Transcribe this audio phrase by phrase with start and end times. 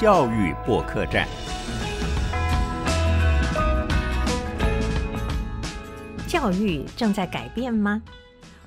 [0.00, 1.28] 教育播客站。
[6.26, 8.00] 教育正在改变吗？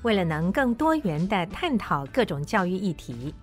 [0.02, 3.34] 为了能更多元的探讨各种教育议题，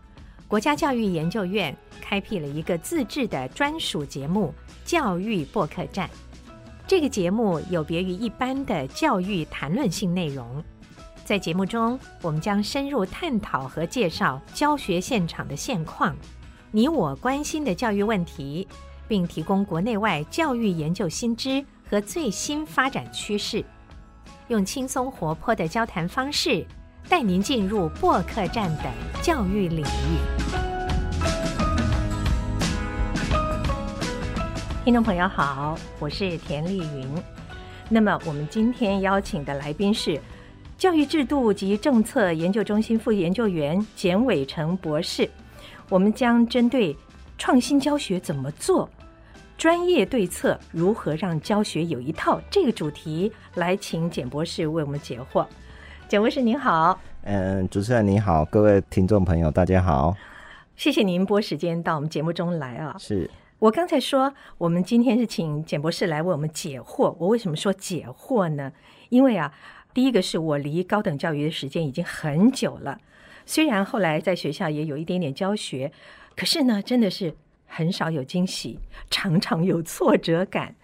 [0.47, 4.53] 国家教育研究院开辟了一个自制的专属节目——
[4.85, 6.09] 教育播客站。
[6.87, 10.63] 这个节目有别于一般的教育谈论性内容，
[11.25, 16.15] 在节目中，我们将深入探讨和介绍教学现场的现况，
[16.73, 18.65] 你我关心的教育问题，
[19.05, 23.61] 并提供国内外教育研究新知和最新发展趋势。
[24.47, 26.65] 用轻松活泼的交谈方式，
[27.09, 28.85] 带您进入播客站的
[29.21, 30.17] 教育领域。
[34.85, 37.05] 听众朋友好，我是田丽云。
[37.89, 40.17] 那么，我们今天邀请的来宾是
[40.77, 45.29] 教育制度及政策研究中心副研究员简伟成博士。
[45.91, 46.95] 我们将针对
[47.37, 48.89] 创新教学怎么做。
[49.57, 52.39] 专业对策如何让教学有一套？
[52.49, 55.45] 这个主题来请简博士为我们解惑。
[56.07, 60.15] 简博士您好，嗯，主持人你好，各位听众朋友大家好，
[60.77, 62.95] 谢谢您拨时间到我们节目中来啊。
[62.97, 67.13] 是我刚才说，我们今天是请简博士来为我们解惑。
[67.19, 68.71] 我为什么说解惑呢？
[69.09, 69.53] 因为啊，
[69.93, 72.97] 第一个是我离高等教育的时间已经很久了，
[73.45, 75.91] 虽然后来在学校也有一点点教学，
[76.35, 77.35] 可是呢，真的是。
[77.73, 78.77] 很少有惊喜，
[79.09, 80.75] 常常有挫折感，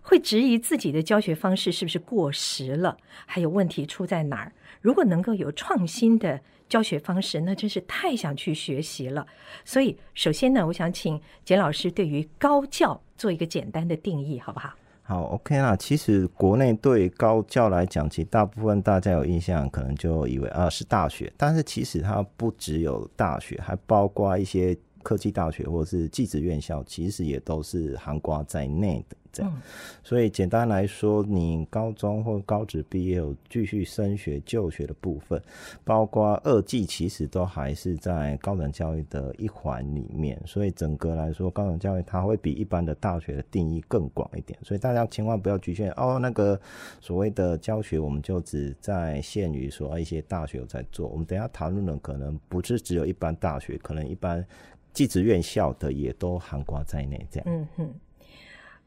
[0.00, 4.50] 会质疑自己的教学方式是不是过时了，还有问题出在哪儿。
[4.80, 9.26] 如果能够有创新的教学方式，那真是太想去学习了。
[9.66, 14.72] 所以，首先呢，我想请简老师对于高教做一个简单的定义，好不好？
[15.10, 15.74] 好，OK 啦。
[15.74, 24.78] 其实国内对高教来讲，其实大部分大家有印象，可能就以为啊是大学，但是其实它不只有大学，还包括一些。
[25.02, 29.62] 科技大学或者是技职院校，其实也都是含挂在内的这样。
[30.02, 35.42] 所以简单来说，你高中或高职毕业有继续升学就学的部分，
[35.84, 40.40] 包括二技，其实都还是在高等教育的一环里面。
[40.46, 44.58] 所以整个来说，高等教育它会比一般的大学的定义更广一点。
[44.62, 46.60] 所以大家千万不要局限哦，那个
[47.00, 51.08] 所谓的教学，我们就只在限于说一些大学有在做。
[51.08, 54.44] 我们等下谈论的可能不是只有一般大学，可能一般。
[54.92, 57.48] 技职院校的也都含括在内，这样。
[57.48, 57.94] 嗯哼，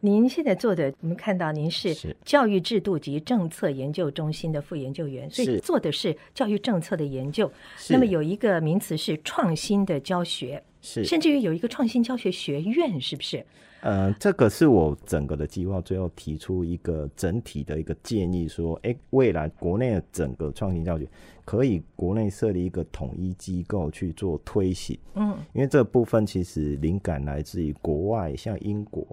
[0.06, 7.50] 您现在做的，我们看到您是教育制度及政策研究中心的副研究员，所以做的是教育政策的研究。
[7.90, 13.46] 那么有一个名词是创新的教学，是甚至于有一个创新教学学院，是不是？
[13.80, 21.08] 呃，这个是我整个的计划，最后提出一个整体的一个建议，说，哎，未来国内的整个创新教学
[21.46, 25.00] 可以国内设立一个统一机构去做推行。
[25.16, 29.06] 嗯，因为这部分其实灵感来自于国外，像英国，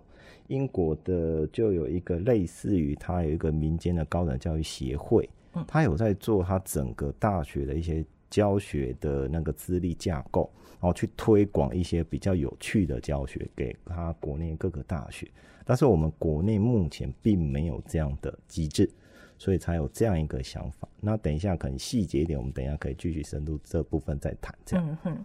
[0.50, 10.50] 英国的就有一个类似于它有一个民间的高等教育协会，嗯，它有在做它整个大学的一些教学的那个资历架构。
[10.83, 15.31] 然后去推广一些比较有趣的教学给它国内各个大学，
[15.62, 18.89] 但是我们国内目前并没有这样的机制，
[19.41, 20.87] 所以才有这样一个想法。
[21.01, 24.55] 那等一下可能细节一点，我们等一下可以继续深入这部分再谈。
[24.67, 25.25] 这样，嗯哼，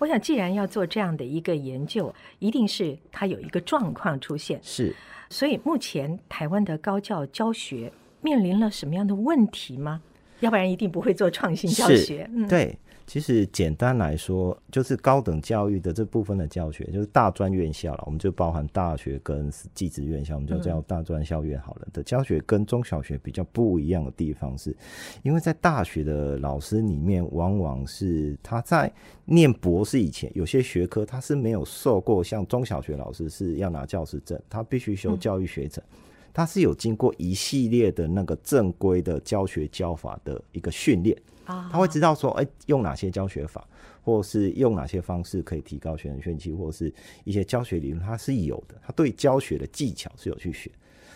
[0.00, 4.58] 我想既然要做这样的一个研究，一定是它有一个状况出现。
[4.64, 4.92] 是，
[5.30, 10.02] 所以目前台湾的高教教学面临了什么样的问题吗？
[10.40, 12.28] 要不然一定不会做创新教学。
[12.34, 12.76] 嗯，对。
[13.06, 18.02] 其实简单来说，就是高等教育的这部分的教学，就是大专院校了。
[18.06, 21.88] 我们就包含大学跟技职院校，我们就叫大专校院好了。
[21.92, 24.74] 的教学跟中小学比较不一样的地方是，
[25.22, 28.90] 因为在大学的老师里面，往往是他在
[29.24, 35.82] 念博士以前，有些学科他是没有受过，像中小学老师是要拿教师证，他必须修教育学程，
[36.32, 41.16] 他是有经过一系列的那个正规的教学教法的一个训练。
[41.44, 43.66] 他会知道说，哎，用哪些教学法，
[44.02, 46.92] 或是用哪些方式可以提高学生学习，或是
[47.24, 48.80] 一些教学理论，他是有的。
[48.80, 50.70] 他对教学的技巧是有去学，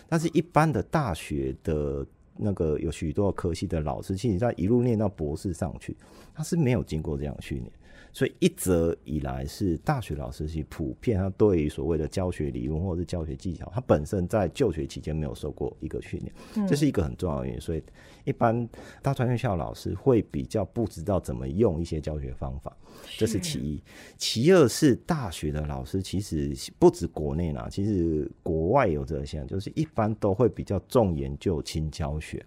[0.08, 2.04] 但是一般的大学的
[2.36, 5.96] 那个有许多科系的老师，其实在一路念到博士上去，
[6.34, 7.72] 他是没有经过这样的训练。
[8.16, 17.60] 所以一直以来是大学老师是普遍，他对于所谓的教学理论或者是教学技巧，他本身在就学期间没有受过一个训练，这是一个很重要的原因。
[17.60, 17.82] 所以
[18.24, 18.66] 一般
[19.02, 22.74] 大专院校老师会比较不知道怎么用一些教学方法，
[23.18, 23.82] 这是其一。
[24.16, 32.42] 其二是大学的老师其实不止国内啦，其实国外有这个现象，就是一般都会比较重研究轻教学。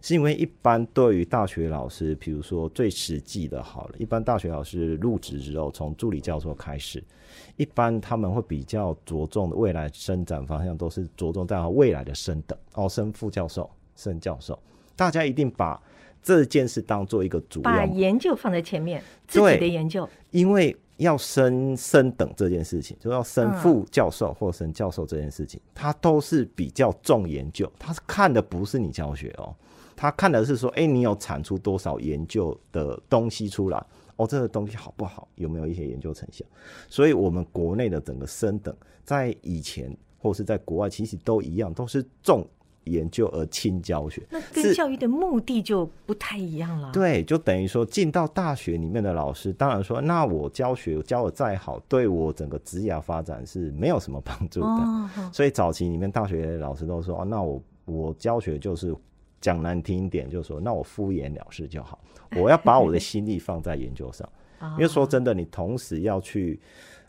[0.00, 7.02] 是因为一般对于大学老师，比如说最实际的，好了，一般大学老师入职之后，从助理教授开始，
[7.56, 14.58] 一般他们会比较着重的未来伸展方向，都是着重在未来的升等哦，升副教授、升教授。
[14.96, 15.80] 大家一定把
[16.22, 29.52] 这件事当做一个主要，把研究放在前面，自己的研究，因为要升升等这件事情，就要升副教授或升教授这件事情，它都是比较重研究，他是看的不是你教学哦，
[30.02, 36.44] 他看的是说，哎，你有产出多少研究的东西出来，哦，这个东西好不好，有没有一些研究成效？
[36.88, 42.44] 所以，我们国内的整个升等，在以前或是在国外，其实都一样，都是重。
[42.86, 46.90] 研究而轻教学，那跟教育的目的就不太一样了。
[46.92, 55.08] 对，就等于说进到大学里面的老师，当然说，那我教学教的再好，对我整个职业发展是没有什么帮助的。
[55.32, 58.92] 所以早期里面大学老师都说，哦，那我我教学就是
[59.42, 61.98] 讲难听一点，就是说，那我敷衍了事就好，
[62.36, 64.26] 我要把我的心力放在研究上。
[64.78, 66.58] 因为说真的，你同时要去。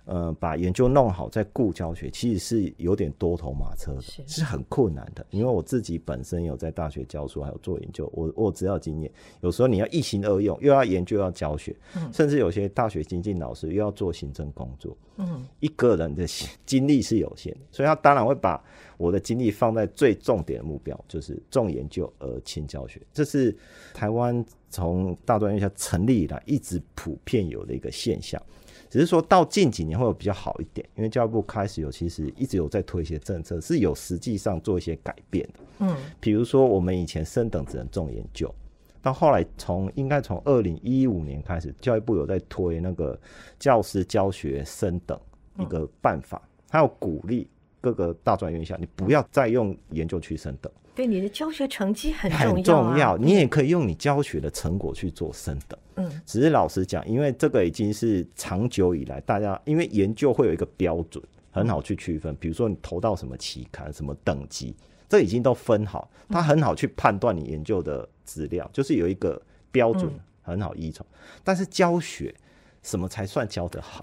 [0.06, 5.26] 呃，把研究弄好再顾教学，其实是有点多头马车的，是很困难的。
[5.30, 9.10] 因为我自己本身有在大学教书，还有做研究，我我只要经验，
[9.40, 11.74] 有时候你要一心二用，又要研究，要教学，
[12.12, 16.26] 甚至有些大学经济老师又要做行政工作，嗯，一个人的
[16.66, 18.62] 精力是有限的，所以他当然会把
[19.04, 23.02] 我的精力放在最重点的目标，就是重研究而轻教学。
[23.12, 23.54] 这是
[23.94, 28.42] 台湾从大专院校成立以来一直普遍有的一个现象。
[28.90, 35.60] 只是说到近几年会有比较好一点，因为教育部开始有其实一直有在推一些政策，是有实际上做一些改变的。
[35.80, 38.54] 嗯，比如说我们以前升等只能重研究，
[39.02, 43.20] 到后来从应该从二零一五年开始，教育部有在推那个
[43.60, 45.20] 教师教学升等
[45.58, 46.40] 一个办法，
[46.70, 47.50] 还有鼓励
[47.84, 50.72] 各个大专院校，你不要再用研究去升等。
[50.96, 55.78] 对你的教学成绩很很重要，你也可以用你教学的成果去做升等。
[55.96, 61.22] 嗯，只是老实讲，因为这个已经是长久以来大家因为研究会有一个标准，
[61.52, 62.34] 很好去区分。
[62.40, 64.74] 比如说你投到什么期刊、什么等级，
[65.10, 69.42] 这已经都分好，它很好去判断你研究的质量，就是有一个
[69.74, 70.10] 标准
[70.42, 71.06] 很好依从。
[71.44, 72.34] 但是教学
[72.82, 74.00] 什么才算教得好？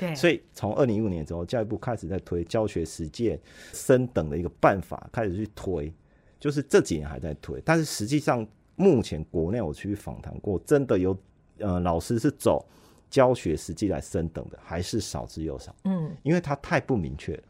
[0.00, 3.38] 对，所以从二零一五年之后，教育部开始在推教学实践
[3.74, 5.92] 升等的一个办法，开始去推。
[6.38, 11.14] 就是这几年还在推，但是实际上目前国内我去访谈过，真的有
[11.58, 12.66] 呃老师是走
[13.10, 15.76] 教学实际来升等的，还是少之又少。
[15.84, 17.42] 嗯，因为它太不明确了，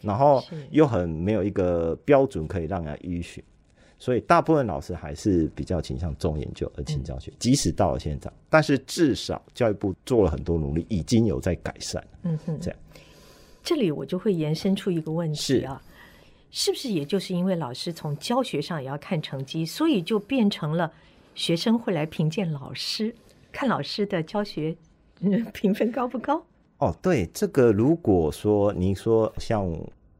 [0.00, 3.42] 然后又很没有一个标准可以让人家依循，
[4.06, 7.32] 所以大部分老师还是比较倾向重研究而轻教学。
[7.40, 12.06] 即使到了现在，但是至少教育部做了很多努力，已经有在改善。
[12.22, 12.78] 嗯哼，这样，
[13.64, 15.82] 这里我就会延伸出一个问题啊。
[16.52, 20.92] 是不是也就是因为老师从教学上也要看成绩，所以就变成了
[21.34, 23.12] 学生会来评鉴老师，
[23.50, 24.76] 看老师的教学
[25.52, 26.40] 评分高不高？
[26.78, 29.68] 哦，对，这个如果说您说像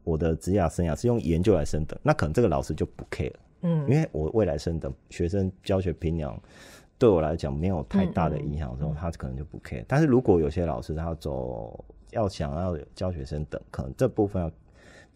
[0.03, 3.31] 我的职业生涯是用研究来升等，那可能这个老师就不 care，
[3.61, 6.39] 嗯，因为我未来升等学生教学评量
[6.97, 9.83] 对我来讲没有太大的影响，之后他可能就不 care。
[9.87, 14.51] 但是如果有些老师他走要想要教学生等，可能这部分要。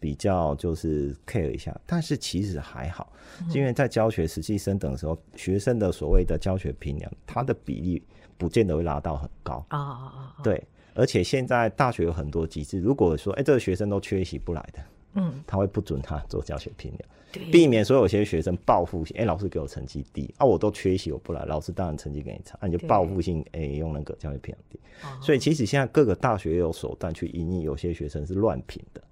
[0.02, 3.12] 比较就是 care 一下，但是其实还好，
[3.54, 8.02] 因为在教学实际升等的时候，学生的所谓的教学评量，它的比例
[8.36, 10.42] 不见得会拉到很高啊啊啊！
[10.42, 10.60] 对，
[10.94, 14.82] 而且现在大学有很多机制，如果说哎这个学生都缺席不来的，
[15.14, 24.78] 嗯，他会不准他做教学评量，避免所有些学生报复性，哎老师给我成绩低啊，我都缺席我不来，老师当然成绩给你差，那你就报复性哎用那个教学评量低，
[25.20, 29.02] 所以其实现在各个大学有手段去引领有些学生是乱评的。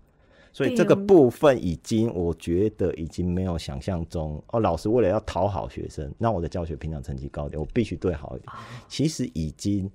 [0.53, 4.59] 所以这个部分已经，我觉得已经没有想象中哦。
[4.59, 8.53] 老师为了要讨好学生，让我的教学评量成绩高一点，我必须对好一点。
[8.89, 9.89] 其实已经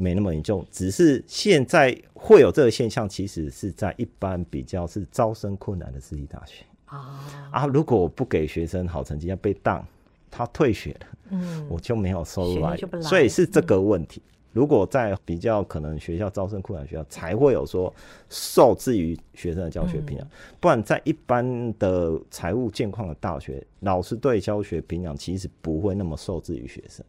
[0.00, 7.50] 没那么严重，只是现在会有这个现象，其实是在一般比较是招生困难的私立大学啊。
[7.50, 9.84] 啊，如果我不给学生好成绩，要被当，
[10.30, 14.22] 他退学了，嗯，我就没有收入来，所以是这个问题。
[14.52, 17.94] 如果在比较可能学校招生困难学校，才会有说
[18.28, 20.28] 受制于学生的教学评量，
[20.58, 27.04] 不然在一般的财务健况的大学，老师对教学评量其实不会那么受制于学生，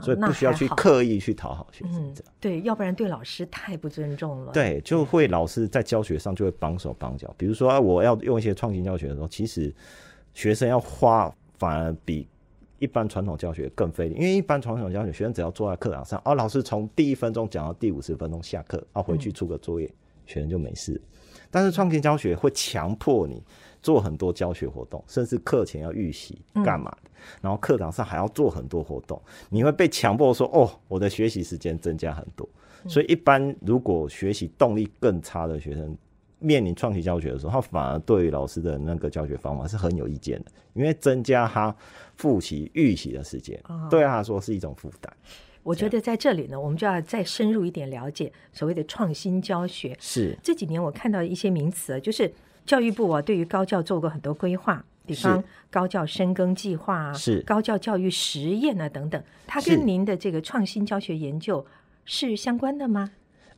[0.00, 2.14] 所以不需要去刻意去讨好学生。
[2.40, 4.52] 对，要不然对老师太不尊重了。
[4.52, 7.34] 对，就会老师在教学上就会绑手绑脚。
[7.36, 9.74] 比如说，我要用一些创新教学的时候，其实
[10.34, 12.26] 学生要花反而比。
[12.78, 19.86] 一般传统教学更费力，因为一般传统教学，学生只要坐在课堂上，哦，老师从第一分钟讲到第五十分钟下课，啊，回去出个作业，
[20.26, 21.00] 学生就没事。
[21.52, 23.40] 但是创新教学会强迫你
[23.82, 32.48] 做很多教学活动，甚至课前要预习干嘛的，然后课堂上还要做很多活动，你会被强迫说哦，我的学习时间增加很多。
[32.88, 35.96] 所以一般如果学习动力更差的学生，
[36.38, 41.72] 面临创新教学的时候，他反而对老师的那个教学方法是很有意见的，因为增加他
[42.16, 45.16] 复习预习的时间，对他来说是一种负担。
[45.62, 49.96] 我觉得在这里呢，我们就要再深入一点了解所谓的创新教学。
[50.00, 52.32] 是这几年我看到一些名词，就是
[52.66, 61.64] 教育部啊对于高教做过很多规划，比方高教深耕计划啊，是高教教育实验啊等等，它跟您的这个创新教学研究
[62.04, 63.12] 是相关的吗？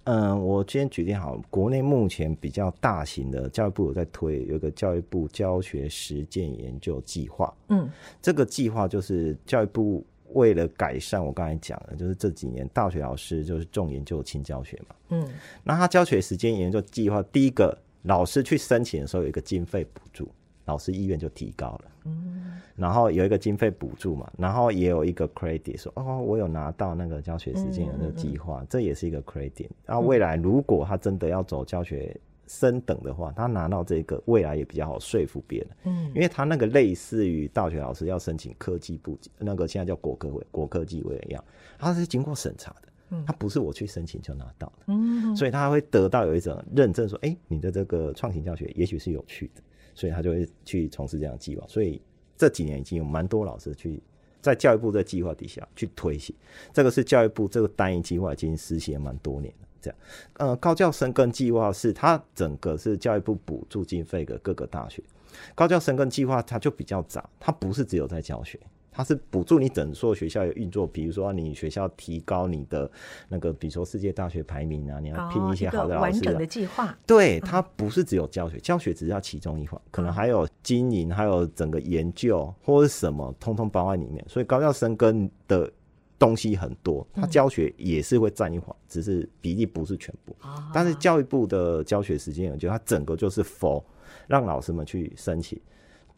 [0.04, 7.54] 嗯，我今天举例好，国内目前比较大型的教育部有在推，有一个教育部教学实践研究计划。
[7.68, 10.04] 嗯，这个计划就是教育部。
[10.32, 14.96] 为了改善我刚才讲的，就是这几年大学老师就是重研究轻教学嘛。
[15.10, 15.28] 嗯，
[15.62, 20.28] 那他教学时间研究计划，第一个老师去申请的时候有一个经费补助，
[20.64, 21.84] 老师意愿就提高了。
[22.06, 29.68] 嗯，然后有一个经费补助嘛，然后也有一个 credit，说哦，我有拿到那个教学时间的计划，这也是一个 credit。
[29.84, 32.16] 然后未来如果他真的要走教学。
[32.46, 41.44] 升等的话，他拿到这个未来也比较好说服别人，嗯，因为他那个类似于大学老师要申请科技部那个现在叫国科会国科技委一样，
[41.78, 49.62] 他是经过审查的，嗯，他不是我去申请就拿到的，嗯，所以他会得到有一种认证，说，哎，你的这个创新教学也许是有趣的，
[49.94, 52.00] 所以他就会去从事这样的计划，所以
[52.36, 54.02] 这几年已经有蛮多老师去
[54.42, 56.34] 在教育部的计划底下去推行，
[56.72, 59.68] 这个是教育部这个单一计划已经实行了蛮多年了。
[59.84, 59.98] 这样，
[60.38, 65.02] 呃，高教生根计划是它整个是教育部补助经费给各个大学。
[65.54, 68.58] 高教生根计划它就比较杂，它不是只有在教学，
[68.92, 72.88] 它是补助你整所学校有运作，比如说你学校提高你的
[73.28, 76.12] 那个，比如说世界大学排名啊，你要聘一些好的老师。
[76.12, 76.96] 完整的计划。
[77.04, 84.24] 对，它不是只有教学，教学只是其中一环，可能还有经营，还有整个研究或者什么，通通包在里面。
[84.28, 85.70] 所以高教生根的。
[86.24, 90.34] 东西很多，它教学也是会占一环，只是比例不是全部。
[90.72, 93.82] 但是教育部的教学时间研究，它整个就是 for
[94.26, 95.60] 让老师们去申请，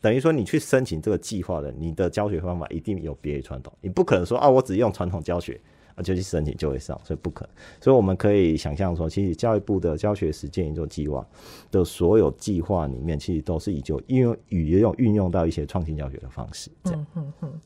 [0.01, 5.61] 等于说你去申请这个计划的，你的教学方法一定有别于传统，你不可能说啊，我只用传统教学
[5.97, 7.55] 啊就去申请就会上，所以不可能。
[7.81, 11.27] 所以我们可以想象说，其实教育部的教学实践研究计划
[11.73, 16.71] 的所有计划里面，其实都是以就运用运用运用到一些创新教学的方式。
[16.85, 17.61] 嗯嗯嗯。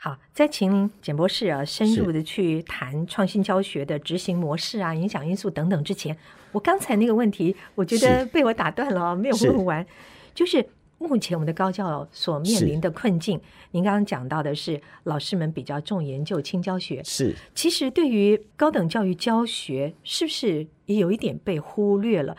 [0.00, 5.82] 好，再请简博士啊，深入的去谈创新教学的执行模式啊、影响因素等等。
[5.82, 6.16] 之前
[6.52, 9.84] 我刚才那个问题，我觉得被我打断了，没有问完。
[10.32, 10.64] 就是
[10.98, 13.40] 目前我们的高教所面临的困境，
[13.72, 17.34] 您刚刚讲到的是老师们比较重研究轻教学，是。
[17.52, 22.36] 其实对于高等教育教学，是不是也有一点被忽略了？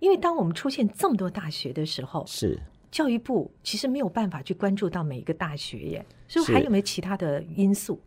[0.00, 2.58] 因为当我们出现这么多大学的时候，是。
[2.92, 7.98] 教育部其实没有办法去关注到每一个大学耶，所以还有没有其他的因素？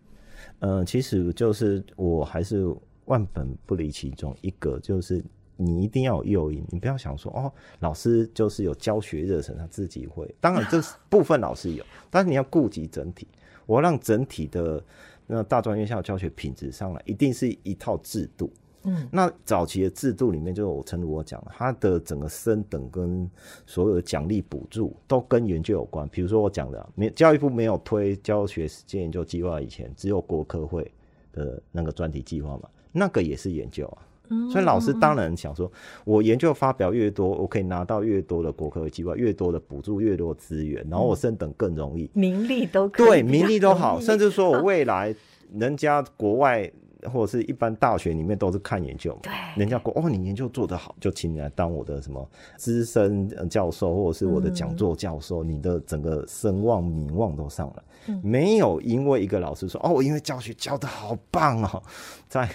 [0.59, 2.63] 呃，其实就是我还是
[3.05, 5.23] 万本不离其中，一个就是
[5.57, 10.33] 你一定要有诱因，你不要想说哦，老师就是有教学热忱，他自己会。
[10.39, 13.27] 当然，这部分老师有，但是你要顾及整体，
[13.65, 14.81] 我让整体的
[15.25, 18.53] 那大专院校教学品质上来，一定是一套制度。
[18.85, 23.29] 嗯，那早期的制度里面，就是我正如我讲，它的整个升等跟
[23.65, 26.07] 所有的奖励补助都跟研究有关。
[26.09, 30.91] 比如说我讲的，没教育部没有推教学实践研究计划以前，只有国科会
[31.33, 34.05] 的那个专题计划嘛，那个也是研究啊。
[34.51, 35.71] 所以老师当然想说，
[36.03, 45.15] 我研究发表越多，我可以拿到越多的国科会计划，越多的补助，越多资源，然后我升等更容易，名利都对，名利都好，甚至说我 未来
[45.53, 46.71] 人家国外。
[47.09, 61.81] 或者是一般大学里面都是看研究，对，人家说哦，你研究做得好，就请你来当我的什么资深教授，或者是我的讲座教授，你的整个声望名望都上来，没有因为一个老师说哦，我因为教学教的好棒哦，
[62.27, 62.49] 在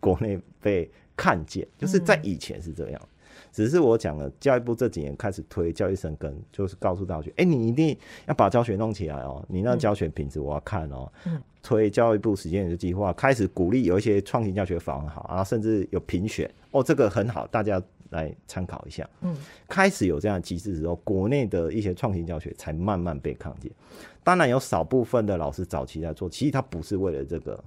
[0.00, 3.00] 国内被看见，就是在以前是这样。
[3.52, 11.10] 只是我讲了，教育部这几年开始推教育生根，就是告诉大学，哎，你一定要把教学弄起来哦，你那教学品质我要看哦。
[11.26, 19.08] 嗯，推教育部实践的计划，开始鼓励有一些创新教学法很好啊，甚至有评选哦，这个很好，大家来参考一下。
[19.22, 19.36] 嗯，
[19.68, 23.70] 开始有这样的机制之后，国内的一些创新教学才慢慢被看见。
[24.22, 27.62] 当然有少部分的老师早期在做，其实他不是为了这个。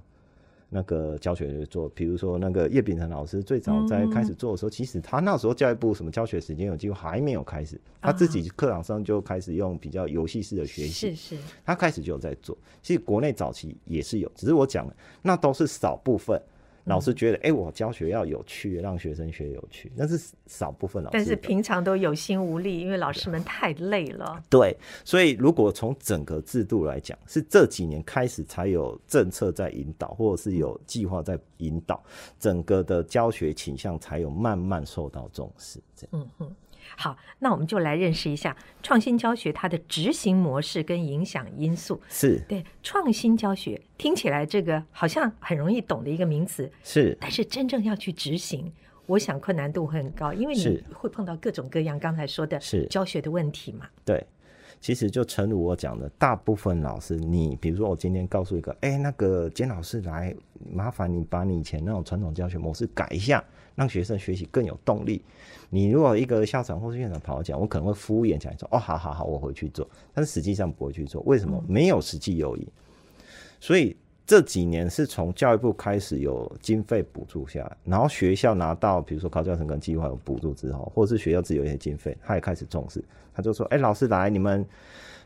[0.74, 12.56] 那个教学做，比如说那个叶秉成老师最早在开始做的时候，其实他那时候教育部什么教学时间有机会还没有开始，他自己课堂上就开始用比较游戏式的学习，是是，他开始就有在做。
[12.80, 16.40] 其实国内早期也是有，只是我讲了，那都是少部分
[16.84, 21.12] 老师觉得，哎，我教学要有趣，让学生学有趣，那是少部分老师。
[21.12, 24.42] 但是平常都有心无力，因为老师们太累了。
[24.50, 32.02] 对，所以如果从整个制度来讲，是这几年开始才有政策在引导，或者是有计划在引导，
[32.38, 35.80] 整个的教学倾向才有慢慢受到重视。
[35.94, 36.56] 这样，嗯嗯。
[36.96, 42.00] 好，那我们就来认识一下创新教学它的执行模式跟影响因素。
[42.08, 42.40] 是。
[42.48, 48.72] 对创新教学听起来这个好像很容易懂的一个名词，是，但是真正要去执行，
[49.06, 52.86] 我想困难度会很高，因为你会碰到各种各样刚才说的是。
[52.86, 53.86] 教学的问题嘛。
[54.04, 54.24] 对，
[54.82, 60.34] 其实就诚如我讲的，大部分老师，你比如说我今天告诉一个，哎，那个简老师来，
[60.72, 63.42] 麻烦你把你以前那种传统教学模式改一下，
[63.76, 65.22] 让学生学习更有动力。
[65.70, 69.88] 你如果一个校长或是院长跑讲，我可能会敷衍讲说，哦，好好好，我回去做。
[70.12, 71.62] 但是实际上不会去做，为什么？
[71.68, 72.66] 没有实际诱因。
[73.60, 83.02] 所以这几年是从教育部开始有经费补助下来，然后学校拿到比如说高教生跟计划有补助之后，或者是学校自己有一些经费，他也开始重视。
[83.34, 84.64] 他就说，哎，老师来，你们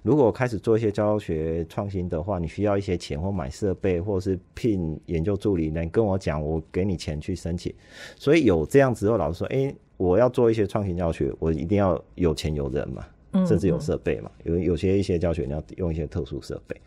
[0.02, 7.74] 如果开始做一些教学创新的话，你需要一些钱或买设备，或者是聘研究助理，能跟我讲，我给你钱去申请。
[8.16, 9.74] 所以有这样之后，老师说，哎。
[9.98, 13.06] 我要做一些创新教学，我一定要有钱有人嘛，
[13.46, 14.30] 甚至有设备嘛。
[14.44, 16.78] 有有些一些教学你要用一些特殊设备，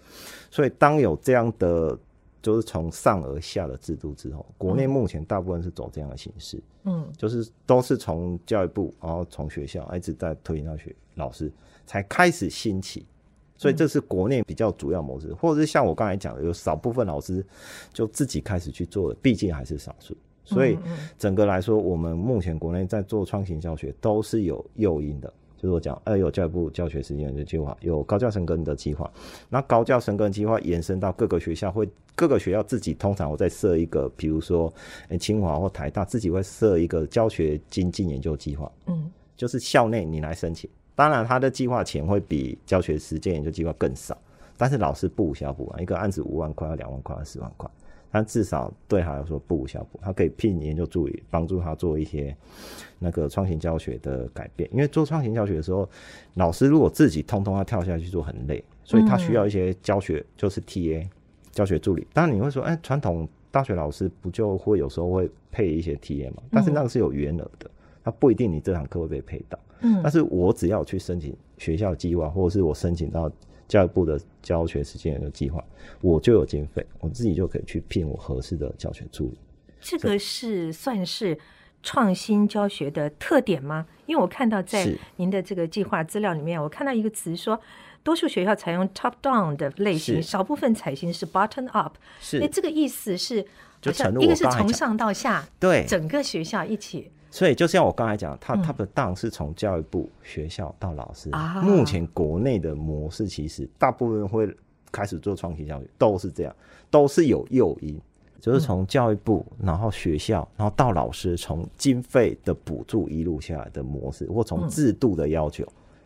[0.49, 1.97] 所以当有这样的
[2.41, 11.51] 就是从上而下的制度之后，国内目前大部分是走这样的形式，嗯，就是都是从教育部，然后从学校一直在推行教学，老师
[11.85, 13.05] 才开始兴起，
[13.57, 17.45] 所以这是国内比较主要模式，或者是像我刚才讲的，有少部分老师
[17.91, 20.15] 就自己开始去做的，毕竟还是少数。
[20.45, 20.79] 所以
[21.15, 29.11] 整个来说，我们目前国内在做创新教学都是有诱因的，就是我讲，哎，有教育部教学实践的计划，有高教生根的计划，
[29.49, 34.73] 那高教生根计划延伸到各个学校，会各个学校自己通常我在设一个，比如说，
[35.19, 44.17] 清华或台大自己会设一个教学精进研究计划，嗯，就是校内你来申请，当然他的计划钱会比教学实践研究计划更少，
[44.57, 47.69] 但是老师不无小补啊，一个案子五万块、两万块、十万块。
[48.11, 52.35] 但至少对他来说不无效果，他可以聘研究助理帮助他做一些
[52.97, 54.69] 那个创新教学的改变。
[54.73, 55.87] 因为做创新教学的时候，
[56.33, 61.07] 老师如果自己通通要跳下去做很累，所以他需要一些教学，就是 TA
[61.51, 62.07] 教学助理。
[62.11, 66.41] 当然你会说，哎，传统大学老师不就会有时候会配一些 TA 嘛？
[66.51, 67.69] 但是那个是有原额的，
[68.03, 69.59] 他不一定你这堂课会被配到。
[69.81, 73.31] 嗯，但是我只要去申请学校计划，或者是我申请到。
[73.69, 75.63] 教育部的教学时间的计划，
[76.01, 79.37] 我就有经费，我自己就可以去聘我合适的教学助理。
[79.79, 81.37] 这个是算是
[81.81, 83.85] 创新教学的特点吗？
[84.07, 87.57] 因为我看到在您的这个计划资料里面，我看到一个词说，
[88.03, 91.95] 多数学校采用 top down 的类型，少部分采用是 bottom up。
[92.19, 93.45] 是，那这个意思是，
[93.79, 97.11] 就一个是从上到下，对，整个学校一起。
[97.31, 101.29] 所以就像我刚才讲，他他的档是从教育部、学校到老师。
[101.61, 104.51] 目前国内的模式其实大部分会
[104.91, 106.55] 开始做创新教育，都是这样，
[106.89, 107.99] 都是有诱因，
[108.39, 115.63] 就是从教育部，然后学校，然后到老师，从经费的补助一路下来的模式，或从制度的要求，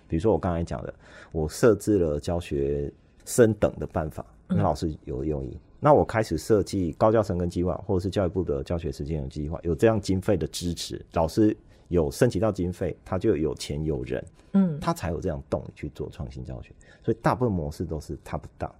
[0.10, 0.94] 比如说我刚才讲的，
[1.32, 2.92] 我设置了教学
[3.24, 5.58] 升等的办法，那老师有用意。
[5.80, 11.56] 那我开始设计高教生跟计划，或者是教育部的教学时间有计划，有这样经费的支持，老师
[11.90, 16.74] 有申请到经费，他就有钱有人，嗯，他才有这样动力去做创新教学。
[17.04, 18.72] 所以大部分模式都是 top down，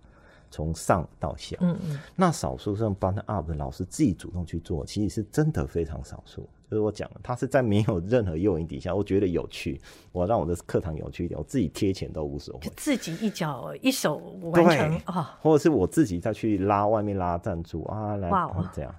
[0.54, 2.00] 从上到下，嗯嗯。
[2.16, 6.48] 那少数像 bottom up 的老师自己主动去做，其实是真的非常少数。
[6.70, 18.30] 就是我讲，他是在没有任何诱因底下，我觉得有趣，我让我的课堂有趣一点，我自己贴钱都无所谓，自己一脚一手完成啊，或者是我自己再去拉外面拉赞助啊，来
[18.72, 18.94] 这样。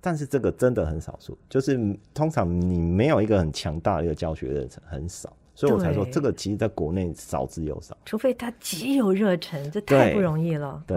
[0.00, 10.96] 但是这个真的很少数，就是通常你没有一个很强大的一个教学热忱，很少，所以我才说这个其实在国内少之又少，除非他极有热忱，这太不容易了，对。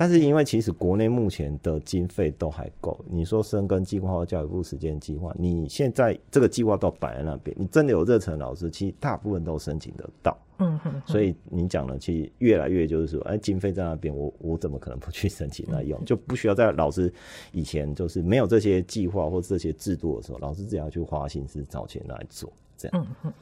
[0.00, 10.38] 但是因为其实国内目前的经费都还够，你说深耕计划或教育部时间计划，你现在这个计划都摆在那边，你真的有热忱老师，其实大部分都申请得到。
[10.58, 11.02] 嗯哼。
[11.04, 16.00] 所以你讲的，其实越来越就是说，哎，经费在那边，我我怎么可能不去申请来用？
[16.04, 17.12] 就不需要在老师
[17.50, 23.02] 以前就是没有这些计划或这些制度的时候，老师自己要去花心思找钱来做，这样。
[23.02, 23.32] 嗯哼。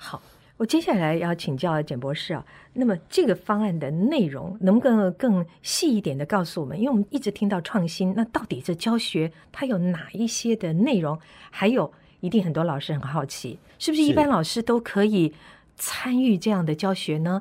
[0.00, 0.22] 好。
[0.56, 6.78] 我接下来要请教简博士啊，那么这个方案的内容能不能更细一点的告诉我们？
[6.78, 11.18] 因为我们一直听到创新，那到底这教学它有哪一些的内容？
[11.50, 15.32] 还有，一定很多老师很好奇，是不是一般老师都可以
[15.76, 17.40] 参与这样的教学呢？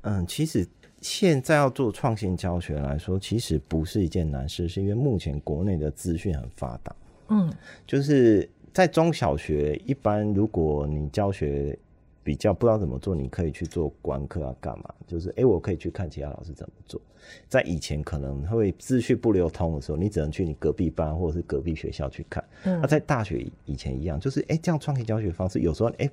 [0.00, 0.66] 嗯，其实
[1.02, 6.96] 现在要做创新教学来说，其实不是一件难事，是因为目前国内的资讯很发达。
[7.28, 7.52] 嗯，
[7.86, 11.76] 就是在中小学，一般如果你教学
[12.22, 14.94] 比较不知道怎么做，你可以去做观课啊，干嘛？
[15.06, 17.00] 就是哎、诶我可以去看其他老师怎么做。
[17.48, 22.42] 在以前可能会资讯不流通的时候，你只能去你隔壁班或者是隔壁学校去看。
[22.64, 26.10] 嗯那在大学以前一样，就是哎、诶这样创新教学方式，有时候哎、诶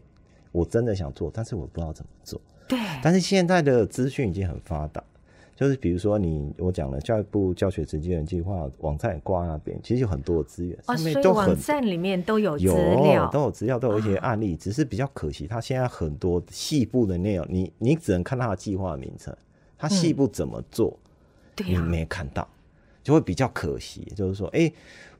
[0.51, 2.41] 我真的想做，但是我不知道怎么做。
[2.67, 5.03] 对，但是现在的资讯已经很发达，
[5.57, 19.35] 就是比如说你我讲了教育部教学实践计划网站也挂那边，其实有很多的资源，哦，上面所以都很网站里面都有资有料，啊都有资料，都有一些案例，只是比较可惜，它现在很多细部的内容，你你只能看它的计划名称，
[19.79, 20.95] 它细部怎么做，
[21.65, 22.47] 你没看到，
[23.03, 24.01] 就会比较可惜。
[24.15, 24.71] 就是说，哎、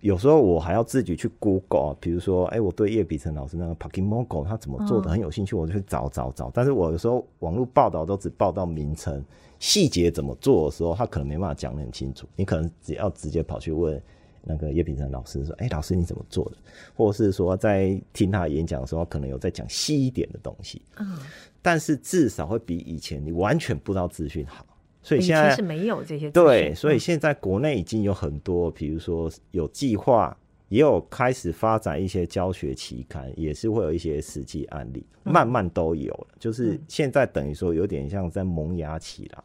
[0.01, 6.51] 有时候我还要自己去 Google，比如说，哎、我对叶比成老师那个 Pokemon 他怎么做的嗯很有兴趣，我就去找找找。
[6.53, 9.25] 但是我有时候网络报道都只报道名称，
[9.59, 12.27] 细节怎么做的时候，他可能没办法讲得很清楚。
[12.35, 14.01] 你可能只要直接跑去问
[14.43, 16.57] 那个叶秉成老师说：“哎、老师你怎么做的？”
[16.95, 20.81] 或者是说在听他的演讲的时候，可能有在讲细一点的东西。
[20.97, 21.17] 嗯，
[21.61, 24.65] 但是至少会比以前你完全不知道资讯好。
[25.03, 30.37] 所以以现在是没有这些对，所以嗯现在国内已经有很多，比如说有计划，
[30.69, 36.27] 也有开始发展一些教学期刊，也是会有一些实际案例，嗯慢慢都有了。
[36.39, 39.43] 就是现在等于说有点像在萌芽期了。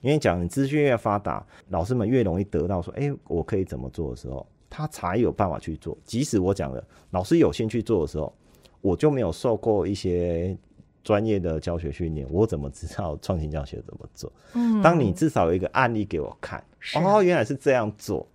[0.00, 5.96] 因为讲你资讯越发达，老师们越容易得到说，哎、我可以怎么做的时候，他才有办法去做。
[6.04, 8.34] 即使我讲了，老师有兴趣做的时候，
[8.80, 10.58] 我就没有受过一些
[11.04, 14.32] 专业的教学训练，我怎么知道创新教学怎么做？
[14.54, 16.64] 嗯当你至少有一个案例给我看，
[16.96, 18.26] 哦，原来是这样做。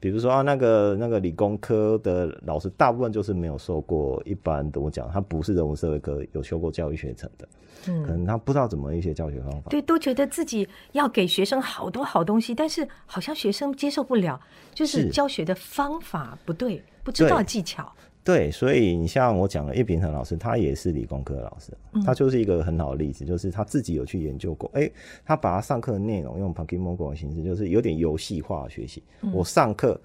[0.00, 7.46] 比如说、啊、那个那个理工科的老师，大部分就是没有受过一般怎么讲他不是人文社会科，有修过教育学程的，
[7.86, 9.68] 嗯可嗯，能他不知道怎么一些教学方法。
[9.68, 14.40] 对，都觉得自己要给学生好多好东西，但是好像学生接受不了，
[14.72, 17.92] 就是是教学的方法不对，不知道技巧。
[18.22, 21.72] 对，所以你像我讲的叶秉成老师，他也是理工科的老师，
[22.04, 24.88] 他就是一个很好的例子，就是他自己有去研究过，哎、
[25.24, 29.02] 他把他上课的内容用 Pokemon 的形式，就是有点游戏化的学习。
[29.32, 29.98] 我上课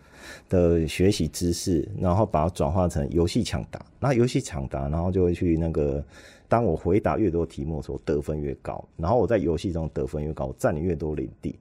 [0.48, 6.04] 的学习知识，然后把它转化成游戏抢答，那游戏抢答，然后就会去那个，
[6.48, 11.60] 当我回答越多题目的时候，得分越高，然后我在游戏中得分越高，我占领越多领地，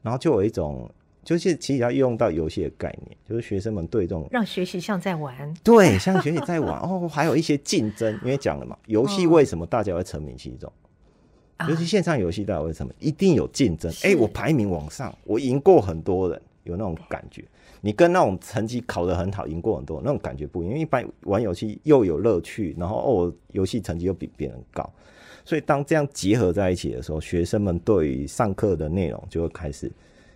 [0.00, 0.88] 然后就有一种。
[1.28, 10.72] 就是其实要用到游戏的概念，就是学生们对这种让学习像在玩，对，像学习在玩 哦，还有一些竞争，因为讲了嘛，游戏为什么大家会沉迷其中？
[11.58, 13.92] 啊尤其线上游戏，大家会沉迷，一定有竞争。
[14.04, 17.44] 哎、是我排名往上，我赢过很多人，有那种感觉。
[17.82, 20.70] 你跟那种成绩考得很好，赢过很多那种感觉不一样。
[20.70, 24.90] 因为一般玩游戏又有乐趣，然后哦，游戏成绩又比别人高，
[25.44, 29.92] 所以当这样结合在一起的时候，学生们对于上课的内容就会开始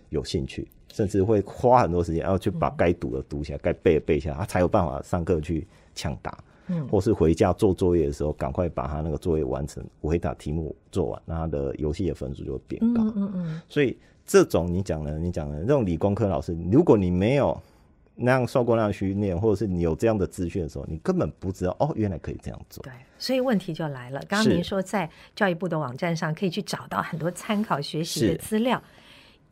[0.09, 6.31] 有兴趣，甚至会花很多时间要去把该读的读起来，该背的背下来，他才有办法上课去抢答。
[6.67, 13.03] 嗯或是回家做作业的时候，赶快把他那个作业完成，回答题目做完，那他的游戏的分数就会变高。
[13.03, 17.61] 嗯嗯嗯，所以这种你讲的，你讲的这种理工科老师，如果你没有
[18.15, 22.81] 那样受过那样的训练，或者是你有这样的资讯的时候，你根本不知道哦，原来可以这样做。
[22.83, 24.21] 对，所以问题就来了。
[24.29, 28.81] 刚刚您说在教育部的网站上可以去找到很多参考学习的是资料，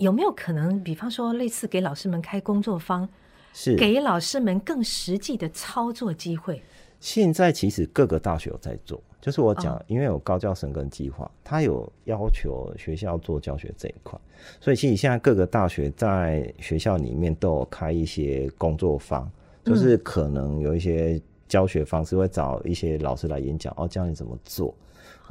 [0.02, 3.08] 有没有可能，比方说类似给老师们开工作坊，
[3.54, 6.60] 是给老师们更实际的操作机会？
[7.00, 14.20] 现在其实各个大学有在做，就是我讲，哦因为有高教生跟计划，它有要求学校做教学这一块，
[14.60, 19.32] 所以其实现在各个大学在学校里面都有开一些工作坊，
[19.64, 24.74] 就是可能有一些教学方式会找一些老师来演讲，哦，教你怎么做。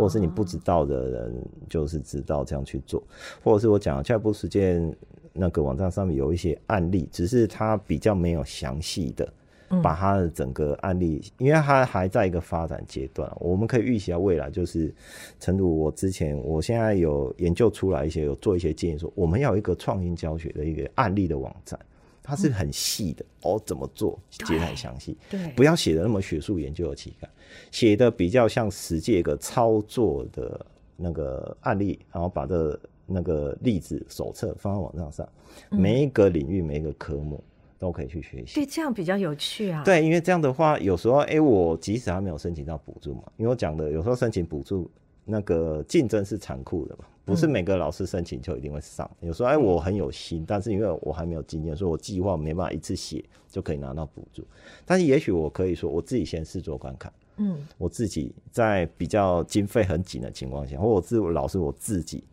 [0.01, 1.35] 或者是你不知道的人，
[1.69, 3.03] 就是知道这样去做，
[3.45, 4.97] 或者是我讲下一步实践
[5.35, 9.31] 那个网站上面有一些案例，只是它比较没有详细的，
[9.83, 14.93] 把它的整个案例，因为它还在一个发展阶段，我们可以预期到未来就是，
[15.39, 21.79] 诚如我之前，我现在有研究出来一些，有做一些建议说，我们要有一个创新教学的一个案例的网站，
[22.31, 27.29] 它是很细的，哦，怎么做，写得很详细，对，不要写的那么学术研究的期刊，
[27.73, 30.65] 写的比较像实际一个操作的
[30.97, 35.29] 那个案例，然后把这那个例子手册放在网站上，
[35.69, 37.43] 每一个领域每一个科目
[37.77, 38.55] 都可以去学习。
[38.55, 44.89] 对，这样比较有趣啊。，对，因为这样的话，有时候哎、我即使还没有申请到补助嘛，因为我讲的有时候申请补助，
[45.31, 49.09] 那个竞争是残酷的嘛，不是每个老师申请就一定会上。
[49.21, 54.45] 有时候哎、我很有心，但是因为我还没有经验，所以我计划没办法一次写就可以拿到补助。
[54.85, 62.25] 但是也许我可以说，我自己先试做观看，嗯，我自己在比较经费很紧的情况下，或我自老师我自己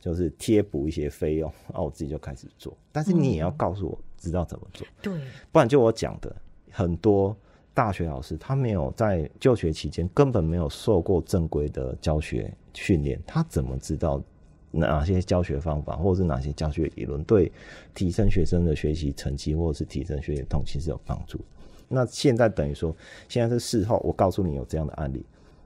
[0.00, 2.76] 就是贴补一些费用，然后我自己就开始做。
[2.90, 5.12] 但是你也要告诉我知道怎么做，对，
[5.52, 6.34] 不然就我讲的
[6.70, 7.36] 很多
[7.76, 14.22] 大学老师，他没有在就学期间根本没有受过正规的教学训练，他怎么知道
[14.70, 17.52] 哪些教学方法或者是哪些教学理论对
[17.94, 21.38] 提升学生的学习成绩或者是提升学习动机是有帮助？
[21.86, 22.96] 那现在等于说，
[23.28, 25.22] 现在是事后，我告诉你有这样的案例，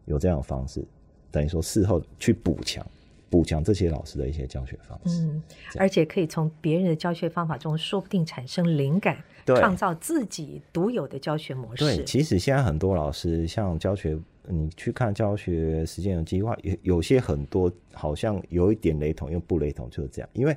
[0.07, 0.85] 有这样的方式，
[1.31, 2.85] 等于说事后去补强。
[3.31, 5.43] 补强这些老师的一些教学方式，嗯，
[5.79, 11.85] 而且可以从别人的教学方法中，说不定产生灵感，创造自己独有的教学模式。
[11.85, 20.29] 对，其实现在很多老师像教学，你去看教学实践的计划，有有些很多好像有一点雷同，又不雷同，就是这样。
[20.33, 20.57] 因为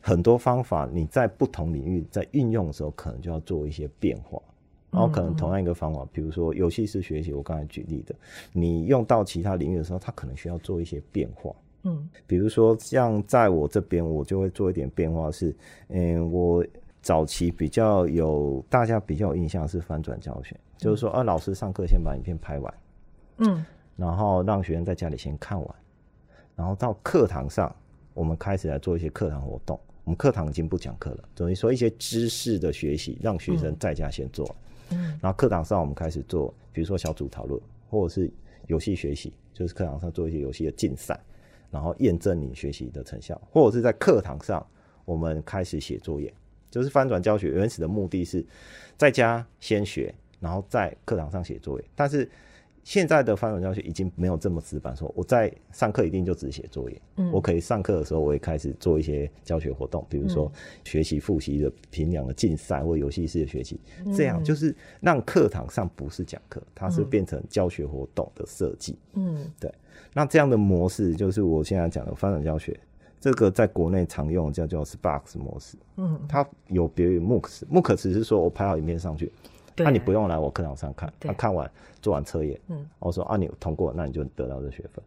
[0.00, 4.40] 很多方法你在不同领域在运用的时候，可能就要做一些变化。
[4.90, 8.14] 然后可能同样一个方法，比如说游戏式学习，我刚才举例的，
[8.52, 11.52] 你用到其他领域的时候，它可能需要做一些变化。
[11.84, 15.54] 嗯，比如说像在我这边，我就会做一点变化，是，
[15.88, 16.64] 嗯，我
[17.00, 22.74] 早期比较有大家比较有印象是翻转教学，就是说，啊，老师上课先把影片拍完，
[23.38, 23.64] 嗯，
[23.96, 25.74] 然后让学生在家里先看完，
[26.56, 27.74] 然后到课堂上，
[28.14, 29.78] 我们开始来做一些课堂活动。
[30.04, 34.54] 我们课堂已经不讲课了，等于说一些知识的学习，让学生在家先做，
[34.90, 38.30] 嗯，然后课堂上我们开始做，比如说小组讨论，或者是
[38.66, 41.18] 游戏学习，就是课堂上做一些游戏的竞赛。
[41.70, 44.64] 然后验证你学习的成效，或者是在课堂上，
[45.04, 46.32] 我们开始写作业，
[46.70, 47.48] 就是翻转教学。
[47.50, 48.44] 原始的目的是
[48.96, 51.84] 在家先学，然后在课堂上写作业。
[51.94, 52.28] 但是
[52.84, 57.02] 现在的翻转教学已经没有这么死板，说我在上课一定就只写作业。
[57.16, 60.52] 嗯，我可以上课的时候，我也开始做一些教学活动，比如说
[60.84, 63.80] 学习复习的评量的竞赛或游戏式的学习，
[64.14, 68.98] 这样就是让课堂上不是讲课，它是变成教学活动的设计。
[69.14, 69.72] 嗯，对。
[70.12, 72.78] 那这样的模式就是我现在讲的发展教学，
[73.18, 75.78] 这个在国内常用叫叫 Sparks 模式。
[75.96, 79.32] 嗯，它有别于 MOOCs，MOOCs 只是说我拍好影片上去，
[79.76, 85.04] 那你不用来我课堂上看，他看完做完测验，嗯，我说啊你通过，那你就得到这学分。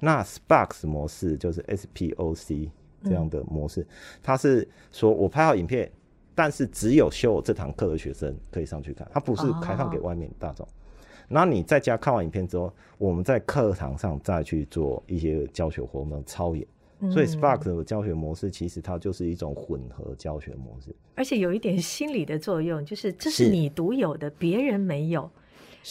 [0.00, 2.70] 那 Sparks 模式就是 S P O C
[3.04, 3.86] 这样的模式，
[4.22, 5.90] 它是说我拍好影片，
[6.34, 10.66] 但是只有修这堂课的学生可以上去看，它不是开放给外面大众。
[11.28, 16.66] 那你在家看完影片之后，我们在课堂上再去做一些教学活动操演。
[17.10, 25.30] 所以 Spark 的教学模式其实它就是一种混合教学模式，而且有一点心理的作用，就是这是你独有的，别人没有，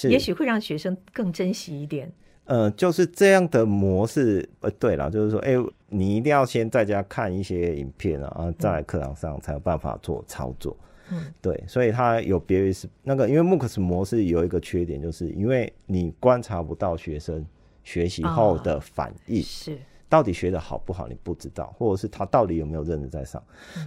[0.10, 2.12] 也许会让学生更珍惜一点。
[2.46, 4.48] 呃，就是这样的模式。
[4.60, 5.54] 呃，对了，就是说，哎，
[5.89, 10.76] 你一定要先在家看一些影片啊，在课堂上才有办法做操作。
[11.12, 17.46] 嗯，对，所以它有别于是那个，因为 MOOCs 模式有一个缺点，就是因为你观察不到学生
[17.84, 23.41] 学习后的反应，是到底学的好不好，你不知道，或者是他到底有没有认真在上。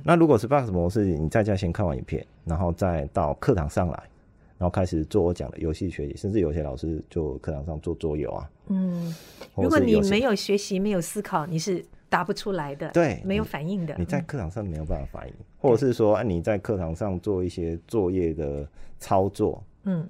[0.04, 4.02] 那如果是 Box 模式，你在家先看完影片，然后再到课堂上来，
[4.58, 8.50] 然后开始做我讲的游戏学习，甚至有些老师就课堂上做桌游啊。
[8.68, 9.14] 嗯，
[9.54, 11.84] 如果你没有学习，没有思考，你是。
[12.10, 13.94] 答不出来的，对，没有反应的。
[13.98, 18.66] 你在课堂上没有办法反应，或者是说，你在课堂上做一些作业的
[18.98, 20.08] 操作，嗯，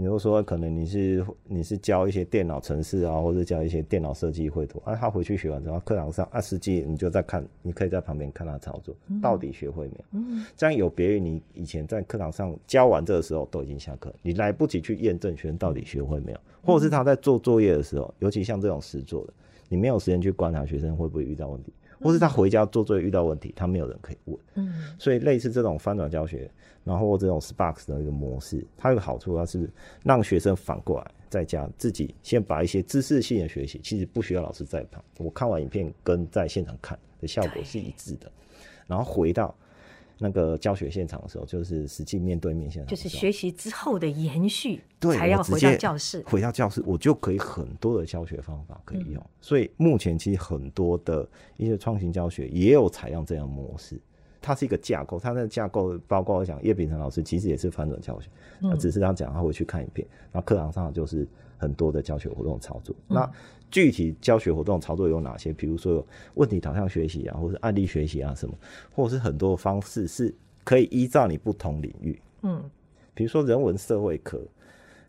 [0.00, 10.04] 比如说可能你是你是教一些电脑程式啊，或者教一些电脑设计绘图，啊，他回去学完之后，课堂上啊，实际你就在看，你可以在旁边看他操作，到底学会没有？
[10.12, 19.34] 嗯，这样有别于你以前在课堂上教完这个时候都已经下课，你来不及去验证学生到底学会没有，或者是他在做作业的时候，尤其像这种实做的。
[19.68, 24.38] 你没有时间去观察学生会不会遇到问题，或是他回家做作业遇到问题，他没有人可以问。
[24.54, 26.50] 嗯，所以类似这种翻转教学，
[26.84, 29.68] 然后这种 Sparks 的一个模式，它有个好处，它是
[30.02, 38.30] 让学生反过来在家自己先把一些知识性的学习，其实不需要老师在旁，我看完影片跟在现场看的效果是一致的，
[38.86, 39.54] 然后回到。
[40.22, 46.22] 那个教学现场的时候，就是实际面对面现场，就是学习之后的延续，对，才要回到教室。
[46.26, 49.26] 回到教室，我就可以很多的教学方法可以用。
[49.40, 53.98] 所以目前其实很多的一些创新教学也有采用这样模式。
[54.42, 58.28] 它是一个架构，它的架构包括我讲叶秉成老师其实也是反转教学，
[58.58, 61.28] 那只是他讲他会去看一遍，那课堂上就是
[61.58, 62.96] 很多的教学活动操作。
[63.06, 63.30] 那
[63.70, 65.52] 具体教学活动操作有哪些？
[65.52, 68.54] 比如说有问题导向学习啊，或者案例学习啊什么，
[68.92, 72.62] 或者是很多方式是可以依照你不同领域，嗯，
[73.14, 74.40] 比如说人文社会科，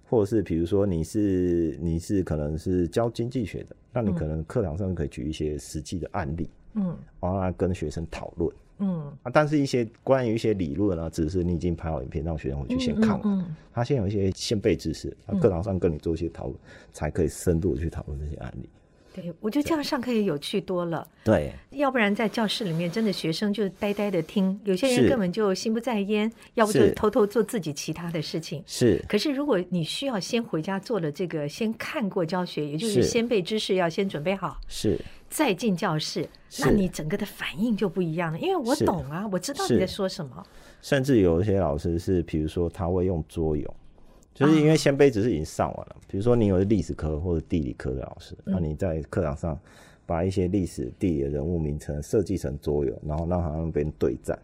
[0.09, 8.51] 或者是比如说你是你是可能是教经济学的，那你可能课堂上可以举一些实际的案例，嗯，然后跟学生讨论。
[8.81, 9.11] 嗯。
[9.23, 16.55] 啊，但是一些关于一些理论啊，只是你已经拍好影片，让学生回去先看完，他先有一些先备知识，他课堂上跟你做一些讨论，
[16.91, 18.67] 才可以深度去讨论这些案例。
[19.13, 21.05] 对，我觉得这样上课也有趣多了。
[21.21, 28.63] 对，要不然在教室里面，真的学生就呆呆的听，有些人根本就心不在焉，要不就偷偷做自己其他的事情。
[28.65, 29.03] 是。
[29.09, 33.03] 可是如果你需要先回家做了这个，先看过教学，也就是是。
[33.03, 34.97] 先背知识要先准备好，是
[35.31, 36.27] 再进教室，
[36.59, 38.37] 那你整个的反应就不一样了。
[38.37, 40.45] 因为我懂啊，我知道你在说什么。
[40.81, 43.75] 甚至有一些老师是，比如说他会用桌游，
[44.33, 49.57] 就是因为先辈只是已经上完了，比如说你有历史科或者地理科的老师，那、你在课堂上
[50.05, 54.37] 把一些历史、地理的人物名称设计成桌游，然后让他们边对战，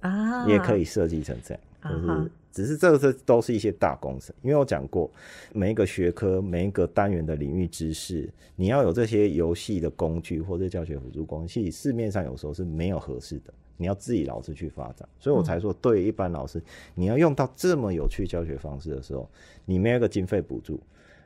[0.00, 5.10] 啊，也可以设计成这样，就是只是这个是都是一些大工程，因为我讲过，
[5.52, 16.62] 每一个学科、每一个单元的领域知识，你要有这些游戏的工具或者教学辅助工具，市面上有时候是没有合适的，你要自己老师去发展，所以我才说，对一般老师，
[16.94, 19.28] 你要用到这么有趣教学方式的时候，
[19.64, 20.78] 你没有一个经费补助，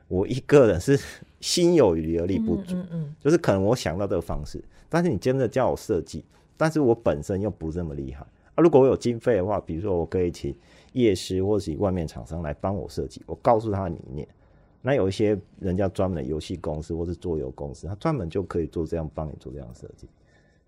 [0.07, 0.99] 我一个人是
[1.39, 6.25] 心有余而力不足，嗯嗯就是可能我想到这个方式，但是你真的叫我设计，
[6.57, 8.25] 但是我本身又不这么厉害。
[8.55, 8.63] 啊。
[8.63, 10.53] 如果我有经费的话，比如说我可以请
[10.93, 14.27] 业师或是外面厂商来帮我设计，我告诉他理念。
[14.81, 20.07] 那有一些人家专门的游戏公司或是桌游公司，他专门就可以做这样帮你做这样的设计。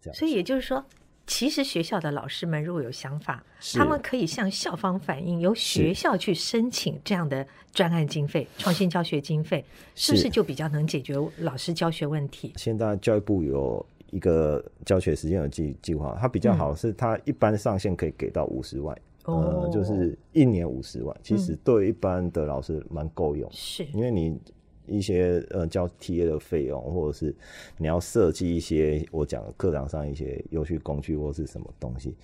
[0.02, 0.84] 这样所以也就是说，
[1.26, 3.42] 其实学校的老师们如果有想法，
[3.74, 9.64] 他们可以向校方反映，由学校去申请这样的专案经费、创新教学经费，
[9.96, 12.52] 是不是是就比较能解决老师教学问题？
[12.58, 18.98] 现在教育部有一个教学时间的计计划，它比较好是它一般上限可以给到五十万，
[19.32, 23.84] 呃，就是一年五十万，其实对一般的老师蛮够用，是。
[23.94, 24.40] 因为你
[24.88, 27.34] 一些呃教 TA 的费用，或者是
[27.78, 32.16] 你要设计一些我讲课堂上一些有趣工具或是什么东西，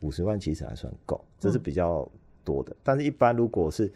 [0.00, 2.08] 五十万其实还算够，这是比较
[2.42, 2.74] 多的。
[2.82, 3.92] 但是，一般如果是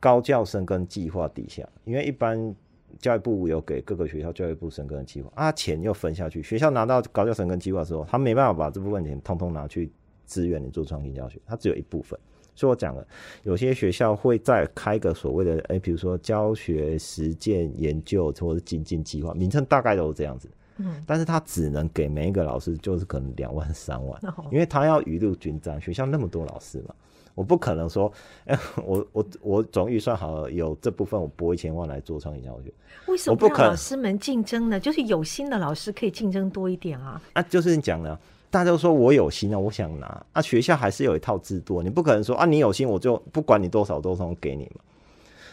[0.00, 2.54] 高教生跟计划底下，因为一般
[2.98, 9.92] 教育部有给各个学校教育部生根的计划啊，钱又分下去，学校拿到高教生根计划之后，他没办法把这部分钱通通拿去
[10.28, 12.16] 支援你做创新教学，它只有一部分。
[12.54, 13.06] 所以我讲了，
[13.44, 20.48] 有些学校会再开个所谓的，哎、比如说教学实践研究或者精进计划，名称大概都是这样子。
[20.78, 26.94] 嗯，但是他只能给每一个老师就是可能两万三万，哦因为他要雨露均沾，学校那么多老师嘛，
[27.34, 28.12] 我不可能说，
[28.46, 32.72] 哎、我我我总预算好了，有这部分我拨一千万来做创新教学，
[33.06, 34.78] 为什么不让我不可老师们竞争呢？
[34.80, 37.20] 就是有心的老师可以竞争多一点啊。
[37.34, 38.18] 啊，就是你讲的，
[38.50, 44.80] 大家都说我有心啊，我想拿啊，学校还是有一套制度，你不可能说啊，你有心我就不管你多少多少给你嘛。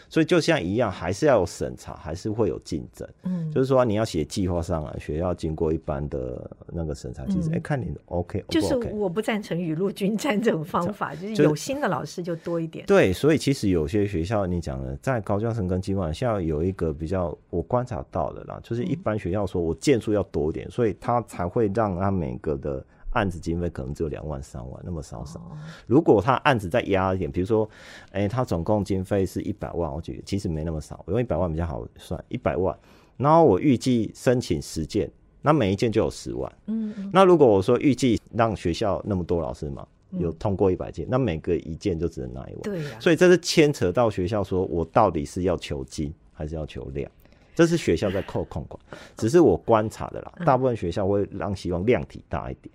[0.08, 3.08] 所以就像一样，还是要有审查，还是会有竞争。
[3.24, 8.76] 嗯，就是说你要写计划上来，学校经过一般的那个审查机制，哎、看你的 OK 就是。
[8.92, 12.86] 我不赞成雨露均沾这种方法， 就是有心的老师就多一点。
[12.86, 22.84] 对，所以其实有些学校你讲的，在高教生跟计划校有一个比较我观察到的啦，就是一般学校说我件数要多一点，所以他才会让他每个的
[23.16, 25.40] 案子经费可能只有两万三万那么少少。
[25.40, 27.68] 哦如果他案子再压一点，比如说，
[28.10, 32.76] 哎、他总共经费是一百万，我觉得其实没那么少，我用一百万比较好算，一百万，
[33.16, 36.52] 然后我预计申请十件，那每一件就有十万。
[36.66, 42.62] 嗯嗯，那如果我说预计让学校那么多老师嘛，有通过一百件，那每个一件就只能拿一万。
[42.62, 47.10] 对呀、所以这是牵扯到学校说我到底是要求精还是要求量，
[47.54, 48.80] 这是学校在扣控管。
[49.16, 52.74] 只是我观察的啦，大部分学校会让希望量体大一点。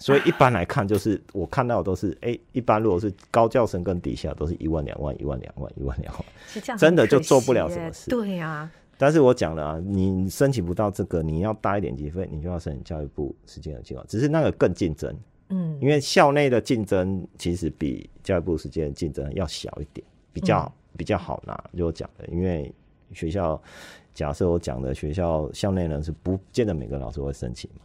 [0.00, 8.08] 所以一般来看，就是我看到的都是，哎、一般如果是高教生跟底下都是一万两万一万两万一万两万，是， 真的就做不了什么事。
[8.08, 15.14] 对呀、但是我讲了啊，你申请不到这个，你要搭一点经费，你就要申请教育部实践的计划，只是那个更竞争，
[15.50, 21.62] 嗯，因为校内的竞争其实比教育部实践的竞争要小一点，比较、比较好拿。
[21.76, 22.72] 就我讲的，因为
[23.12, 23.60] 学校
[24.14, 27.82] 假设我讲的学校校内人是不见得每个老师会申请嘛，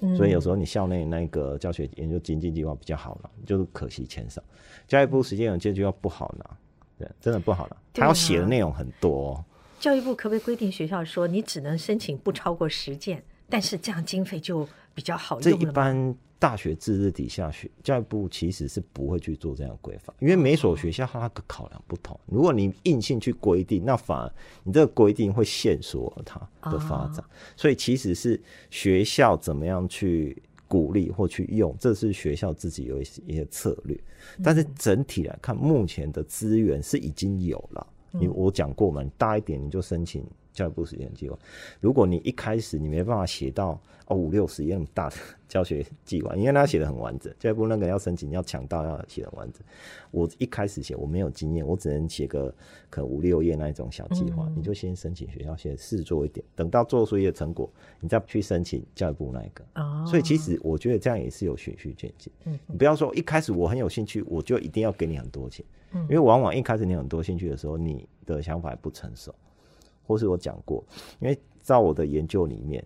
[0.00, 4.42] 嗯所以有时候你校内那个教学研究经济计划比较好拿，就是可惜钱少。
[4.86, 6.44] 教育部实践的计划不好拿，
[6.98, 9.44] 对，真的不好拿，他要写的内容很多、哦。
[9.80, 15.72] 教育部可不可以规定学校说你只能申请不超过十件，但是这样经费就比较好这一用了吗？
[15.72, 22.18] 般大学制度底下，学教育部其实是不会去做这样的规范，因为每所学校它的考量不同。
[22.26, 27.24] 如果你硬性去规定，那反而你这个规定会限缩了它的发展。
[27.56, 33.98] 所以其实是学校怎么样去鼓励或去用，这是学校自己有一些一些策略。
[34.42, 37.86] 但是整体来看，目前的资源是已经有了。
[38.12, 40.24] 你我讲过嘛，你大一点你就申请
[40.56, 41.38] 教育部实验计划。
[41.80, 49.62] 如果你一开始你没办法写到哦五六十页那么大的 教学计划，因为他写的很完整，教育部那个要申请要抢到要写的完整。
[50.10, 52.52] 我一开始写我没有经验，我只能写个
[52.90, 59.64] 可能五六页那一种小计划，你就先申请学校先试做一点，等到做出一些成果，你再去申请教育部那一个。
[59.74, 62.32] 哦，所以其实我觉得这样也是有循序渐进。
[62.44, 65.64] 嗯，你不要说一开始我很有兴趣，我就一定要给你很多钱。
[65.92, 69.32] 嗯，因为往往一开始你很多兴趣的时候，你的想法还不成熟。
[70.06, 70.84] 或是我讲过，
[71.20, 72.84] 因为在我的研究里面，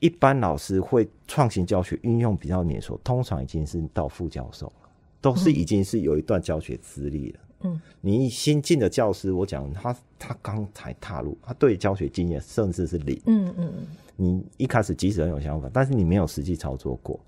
[0.00, 4.88] 一般老师会创新教学运用比较年熟，通常已经是到副教授了，
[5.20, 7.40] 都是已经是有一段教学资历了。
[7.60, 13.18] 嗯，你新进的教师，我讲他他刚才踏入，他对教学经验甚至是零。
[13.24, 13.86] 嗯嗯嗯，
[14.16, 17.18] 你一开始即使很有想法，但是你没有实际操作过。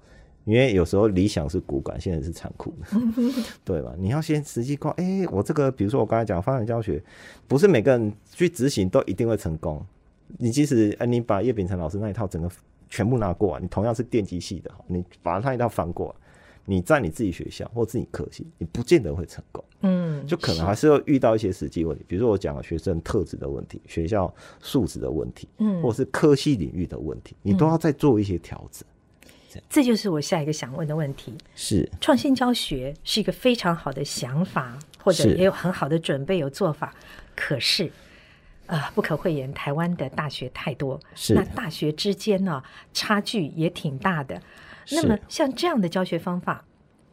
[0.47, 2.87] 因为有时候理想是骨感，现在是残酷的，
[3.65, 3.93] 对吧？
[3.99, 7.03] 你要先实际过，哎，我这个，比如说我刚才讲发展教学，
[7.49, 9.85] 不是每个人去执行都一定会成功。
[10.39, 12.49] 你即使哎，你把叶秉成老师那一套整个
[12.89, 16.15] 全部拿过，你同样是电机系的，你把他一套翻过，
[16.65, 19.65] 你在你自己学校或自己科系，你不见得会成功。
[19.81, 28.87] 嗯，就可能还是要遇到一些实际问题，比如说我讲了学生特质的问题、学校素质的问题，嗯，或者是科系领域的问题，你都要再做一些调整。
[29.69, 31.35] 这就是我下一个想问的问题。
[31.55, 36.95] 是创新教学是一个非常好的想法，或者也有很好的准备有做法。
[37.35, 37.91] 可是，
[38.67, 44.41] 啊，不可讳言，台湾的大学太多，是那大学之间呢差距也挺大的。
[44.91, 46.65] 那么像这样的教学方法，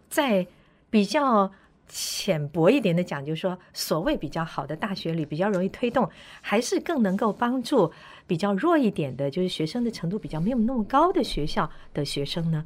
[0.09, 0.45] 在
[0.89, 1.51] 比较
[1.95, 6.09] 浅薄一点的讲，就是说，所谓比较好的大学里比较容易推动，
[6.41, 7.91] 还是更能够帮助。
[8.25, 12.65] 比较弱一点的，就是学生的程度比较没有那么高的学校的学生呢，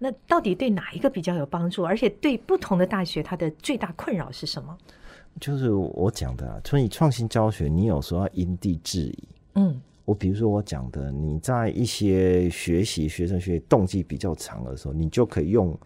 [0.00, 1.84] 那到底对哪一个比较有帮助？
[1.84, 4.76] 而且对不同的大学，它的最大困扰是什么？
[5.40, 9.28] 就是我讲的，所以创新教学，你有时候要因地制宜。
[9.54, 9.80] 嗯。
[10.06, 15.76] 我比如说我讲的，你在一些学习学生学动机比较长的时候，你就可以用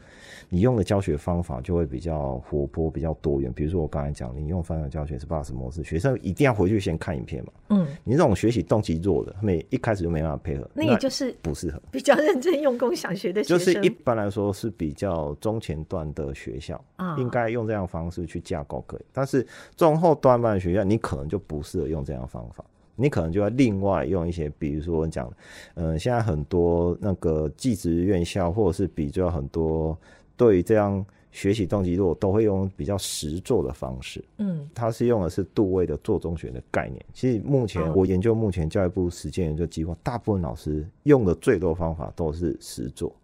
[0.51, 3.51] 你用的教学方法就会比较活泼、比较多元。
[3.53, 7.53] 比如说我刚才讲，你用翻转教学是 bus 模式，学生一定要回去先看影片嘛。
[7.71, 13.59] 嗯，你这种学习动机弱的，他们一开始就没办法配合，那也就是不适合比较认真用功想学的学生。
[13.59, 16.79] 就是一般来说是比较中前段的学校，
[17.17, 19.01] 应该用这样方式去架构可以。
[19.15, 19.47] 但是
[19.77, 22.63] 中后段班的学校，你可能就不适合用这样方法。
[23.01, 25.33] 你可能就要另外用一些，比如说我讲，
[25.75, 29.97] 嗯，现在很多那个技职院校，或者是比较很多
[30.37, 34.25] 对这样学习动机弱，都会用比较实做的方式。
[34.39, 37.05] 嗯，他是用的是杜威的做中学的概念。
[37.13, 43.15] 其实目前我研究目前教育部实践研究计划，大部分老师用的最多方法都是实做。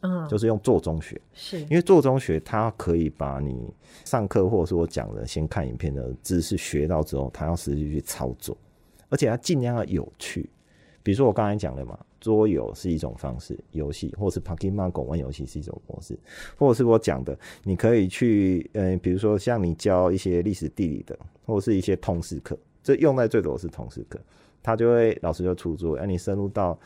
[0.00, 3.68] 嗯，就是用做中学，是因为做中学，它可以把你
[4.04, 8.56] 上课或者是我讲的先看影片的知识学到之后，他要实际去操作。
[9.08, 10.48] 而且它尽量要有趣，
[11.02, 16.18] 比如说我刚才讲的嘛，桌游是一种方式，游戏或是 Pokemon 玩游戏是一种模式，
[16.56, 24.20] 或者是我讲的，你可以去，嗯，比如说像你教一些历史地理的，或者是一些通识课，这用在最多是通识课，
[24.62, 26.78] 他就会老师就出作，让你深入到。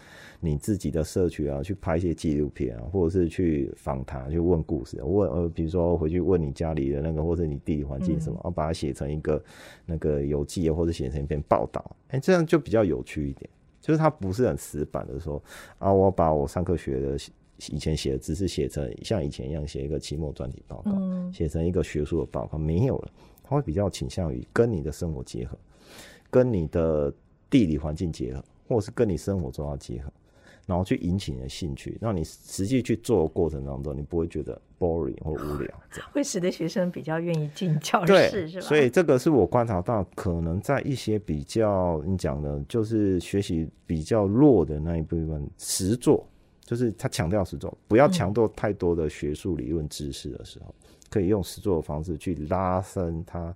[0.44, 9.40] 你自己的社区啊，去拍一些纪录片啊，或者是去访谈、去问故事，问呃，比如说回去问你家里的那个，或者你地理环境什么，然后把它写成一个
[9.86, 13.48] 那个游记，或者写成一篇报道，哎，这样就比较有趣一点。
[13.80, 15.40] 就是他不是很死板的说
[15.78, 17.16] 啊，我把我上课学的
[17.70, 20.90] 以前写的知识写成像以前一样写一个期末专题报告，
[21.32, 23.08] 写成一个学术的报告，没有了。
[23.44, 25.56] 他会比较倾向于跟你的生活结合，
[26.30, 27.14] 跟你的
[27.52, 30.10] 地理环境结合，或者是跟你生活中要结合。
[30.64, 35.82] 然后去引起你的兴趣，让你实际去做的过程当中，你不会觉得 boring 或无聊，
[36.14, 38.66] 会使得学生比较愿意进教室，是吧？
[38.68, 46.24] 所以这个是我观察到，可能在一些比较你讲的，就是学习比较弱的那一部分，实做，
[46.60, 50.72] 就是他强调实做，不要强调太多的学术理论知识的时候，
[51.10, 53.52] 可以用实做的方式去拉伸他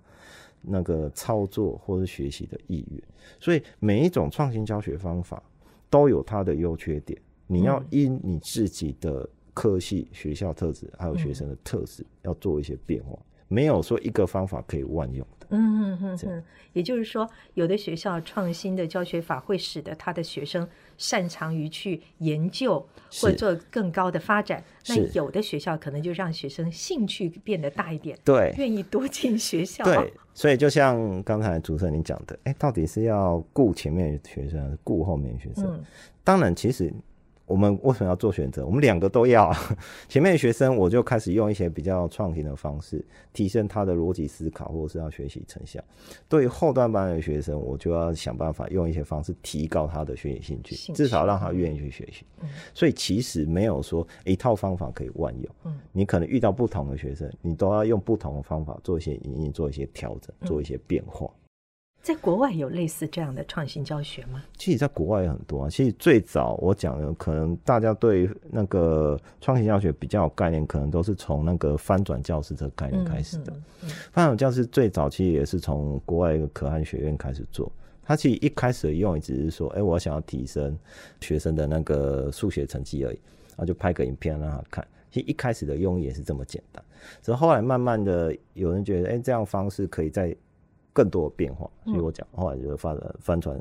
[0.61, 3.01] 那个操作或者学习的意愿。
[3.39, 5.41] 所以每一种创新教学方法。
[5.89, 13.17] 都有它的优缺点，你要因你自己的科系、学校特质，还有学生的特质，要做一些变化。
[13.47, 15.47] 没有说一个方法可以万用的。
[15.49, 16.43] 嗯嗯嗯，
[16.73, 20.67] 也就是说，有的学校创新的教学法会使得他的学生
[20.97, 22.85] 擅长于去研究
[23.21, 24.61] 或做更高的发展。
[24.89, 29.85] 那有的学校可能就让学生兴趣变得大一点，对，愿意多进学校。
[29.85, 35.81] 对，所以就像刚才主持人你讲的，哎，到底是要顾前面学生还是顾后面学生？
[36.25, 36.93] 当然，其实
[37.47, 38.65] 我们为什么要做选择？
[38.65, 39.51] 我们两个都要。
[40.07, 45.81] 前面的学生我就开始用一些比较创新的方式，提升他的逻辑思考，或者是要学习成效。
[46.27, 52.25] 对于后段班的学生，我就要想办法用一些方式提高他的学习兴趣，至少让他愿意去学习。
[52.73, 55.55] 所以其实没有说一套方法可以万用。
[55.63, 61.29] 嗯，你可能遇到不同的学生，你都要用不同的方法做一些引引，做一些调整，做一些变化。
[62.07, 64.41] 在国外有类似这样的创新教学吗？
[64.57, 65.69] 其实，在国外也很多啊。
[65.69, 73.51] 其实最早我讲的，可能大家对那个创新教学比较有概念，可能都是从那个翻转教室这个概念开始的。
[74.13, 77.69] 翻转教室最早其实也是从国外一个可汗学院开始做。
[78.05, 80.79] 他其实一开始的用意只是说，哎，我想要提升
[81.19, 84.87] 学生的那个数学成绩而已，然后就拍个影片让他看。
[85.11, 86.81] 其实一开始的用意也是这么简单，
[87.21, 90.33] 只是后来慢慢的有人觉得，哎，这样方式可以在。
[90.97, 93.55] 更多的变化，所以我讲后来就发展翻船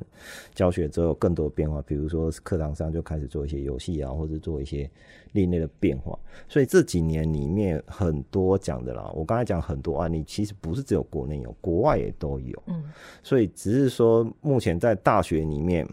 [0.54, 4.90] 教学之后，更多的变化，比如说课堂上就开始做一些游戏啊，或者做一些
[5.32, 6.18] 另类的变化。
[6.48, 12.62] 所以这几年里面很多讲的啦，我刚才讲很多案例，其实不是只有国内有，国外也都有。
[12.68, 12.84] 嗯，
[13.22, 15.86] 所以只是说目前在大学里面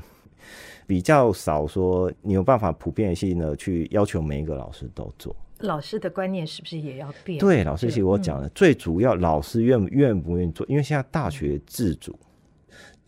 [0.87, 5.35] 比较少说你有办法普遍性的去要求每一个老师都做。
[5.63, 7.39] 老师的观念是不是也要变？
[7.39, 10.65] 对，老师其实我讲的最主要，老师愿愿不愿意做？
[10.67, 12.13] 因为现在大学自主，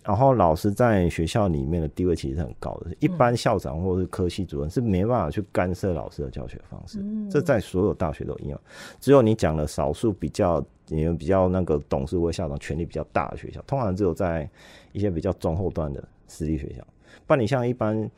[0.03, 2.95] 然后老师在学校里面的地位其实是很高的。
[2.99, 8.59] 一般校长或者是科系主任是没办法去干涉老师的教学方式，这在所有大学都一样。
[8.99, 14.49] 只有你讲了少数比较，你们比较那个董事或校长权力比较大的学校，通常只有在
[14.93, 16.85] 一些比较中后段的私立学校。
[17.27, 18.09] 不然你像一般，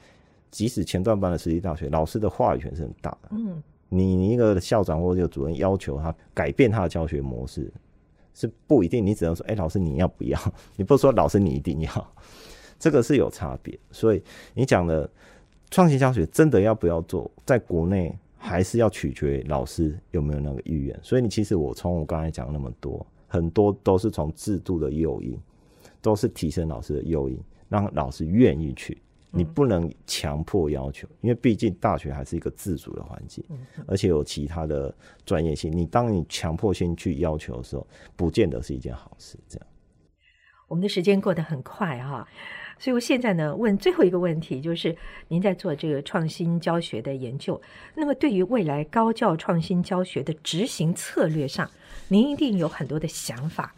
[0.51, 3.29] 即使前段班的私立大学，老师的话语权是很大的。
[3.31, 3.63] 嗯。
[3.89, 7.71] 你一个校长或者主任要求他改变他的教学模式，
[8.33, 9.05] 是不一定。
[9.05, 10.39] 你只能说：“哎，老师你要不要？”
[10.75, 12.13] 你不说：“老师你一定要。”
[12.77, 13.77] 这个是有差别。
[13.91, 14.21] 所以
[14.53, 15.09] 你讲的
[15.71, 20.97] 创新教学真的要不要做，在国内还是要取决老师有没有那个意愿。
[21.01, 25.39] 所以你其实我从我刚才讲那么多，很多都是从制度的诱因，
[26.01, 29.01] 都是提升老师的诱因，让老师愿意去。
[29.29, 33.43] 你不能强迫要求，因为毕竟大学还是一个自主的环境，
[33.85, 34.93] 而且有其他的
[35.25, 35.71] 专业性。
[35.71, 39.37] 你当你强迫性去要求的时候，不见得是一件好事。
[39.47, 39.67] 这样，
[40.67, 42.27] 我们的时间过得很快哈，
[42.79, 44.95] 所以我现在呢问最后一个问题，就是
[45.27, 47.61] 您在做这个创新教学的研究，
[47.95, 51.69] 那么对于未来高教创新教学的执行策略上，
[52.07, 53.75] 您一定有很多的想法。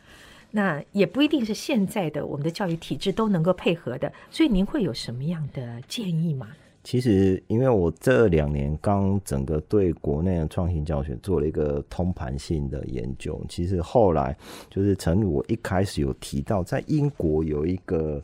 [0.51, 6.47] 那也不一定是现在的我们的教育体制都能够配合的，所以您会有什么样的建议吗？
[6.81, 14.35] 其实，因为我这两年刚整个对国内的创新教学做了一个通盘性的研究，其实后来
[14.69, 18.23] 就是陈如我一开始有提到，在英国有一个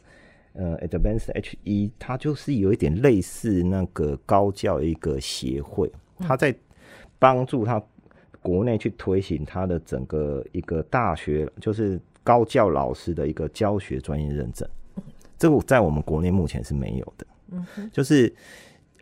[0.53, 6.55] 呃 Advanced H 一，它就是有一点类似那个高教一个协会，它在
[7.19, 7.79] 帮助他
[8.41, 11.99] 国内去推行它的整个一个大学，就是。
[12.25, 14.67] 高教老师的一个教学专业认证，
[15.37, 17.27] 这个在我们国内目前是没有的。
[17.51, 17.63] 嗯，
[17.93, 18.33] 就是，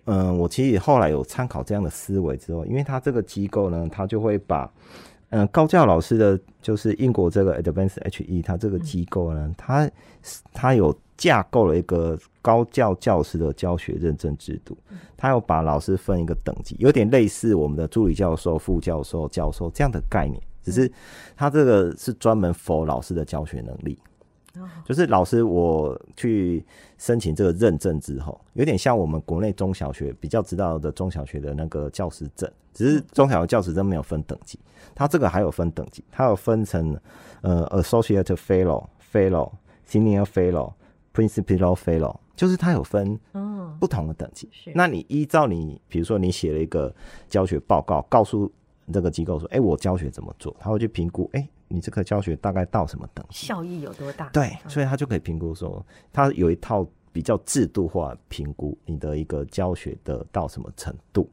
[0.03, 4.69] 嗯，我其实后来有参考这样的思维之后，因为他这个机构呢，他就会把，
[5.29, 9.89] 嗯，高教老师的，就是英国这个 Advanced HE，他这个机构呢，他
[10.51, 14.77] 他有架构了一个高教教师的教学认证制度，
[15.15, 20.41] 他有把老师分一个等级，有点类似我们的助理教授、副教授、教授这样的概念。
[20.63, 20.89] 只是
[21.35, 23.99] 他这个是专门 for 老师的教学能力，
[24.85, 26.65] 就是老师我去
[26.97, 34.57] 申请这个认证之后，有点像我们国内中小学比较知道的中小学的那个教师证，只是中小学教师证没有分等级，
[34.95, 36.97] 他这个还有分等级，它有分成
[37.41, 39.51] 呃 associate fellow、fellow、
[39.87, 40.71] senior fellow、
[41.13, 43.19] principal fellow，就是它有分
[43.79, 44.49] 不同的等级。
[44.73, 46.93] 那你依照你比如说你写了一个
[47.27, 48.51] 教学报告，告诉。
[48.91, 50.55] 这个机构说：“哎，我教学怎么做？
[50.59, 54.29] 他会去评估，哎，你这个教学大概到什么等级，效益有多大？
[54.29, 61.29] 对，所以他就可以评估说，他有一套比较制度化评估你的一个教学的到什么程度，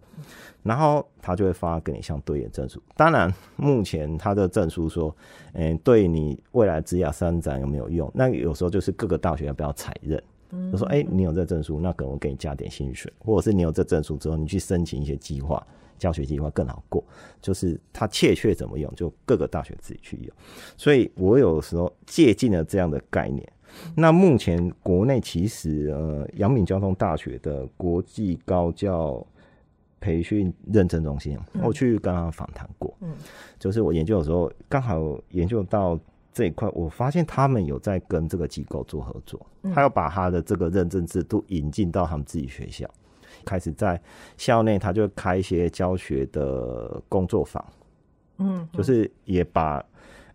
[0.63, 2.81] 然后他就会发给你相对应证书。
[2.95, 5.15] 当然，目前他的证书说，
[5.55, 8.11] 嗯，对你未来职业发展有没有用？
[8.15, 10.23] 那有时候就是各个大学要不要采认？
[10.71, 15.65] 就说，哎，你有这证书，那可能我给你加点薪水，或者是你有这证书之后，你去申请一些计划。”
[16.01, 17.05] 教学计划更好过，
[17.41, 20.35] 就是它切确怎么用，就各个大学自己去用。
[20.77, 23.47] 所以我有时候借鉴了这样的概念。
[23.95, 29.25] 那目前国内其实呃，阳明交通大学的国际高教
[30.01, 32.93] 培训认证中心，我去跟他访谈过。
[33.01, 33.15] 嗯，
[33.61, 35.97] 就是我研究的时候，刚好研究到
[36.33, 42.89] 这一块，我发现他们有在跟这个机构做合作，他要把他的这个认证制度引进到他们自己学校。
[43.45, 44.01] 开始在
[44.37, 47.65] 校内，他就开一些教学的工作坊，
[48.39, 49.85] 嗯，就是也把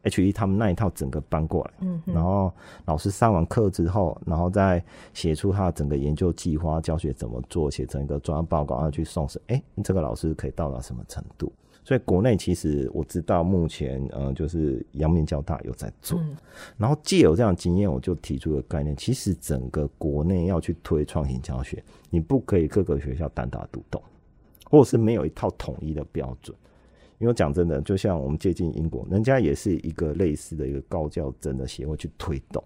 [0.04, 2.54] H E 他们那一套整个搬过来，嗯然后
[2.86, 4.84] 老师上完课之后，然后再
[5.14, 9.42] 写出他整个研究计划、教学怎么做，写成一个专案报告，然后去送审。
[9.48, 11.52] 哎，这个老师可以到达什么程度？
[11.86, 16.36] 所以国内其实我知道，目前呃，就是阳明交大有在做，嗯
[16.78, 24.02] 然后借有这样的经验，我就提出了概念，其实整个国内要去推创新教学，你不可以各个学校单打独斗，
[24.64, 26.58] 或者是没有一套统一的标准。
[27.20, 32.62] 因为讲真的，就像我们接近英国，人家也是一个类似的一个高教真的协会去推动。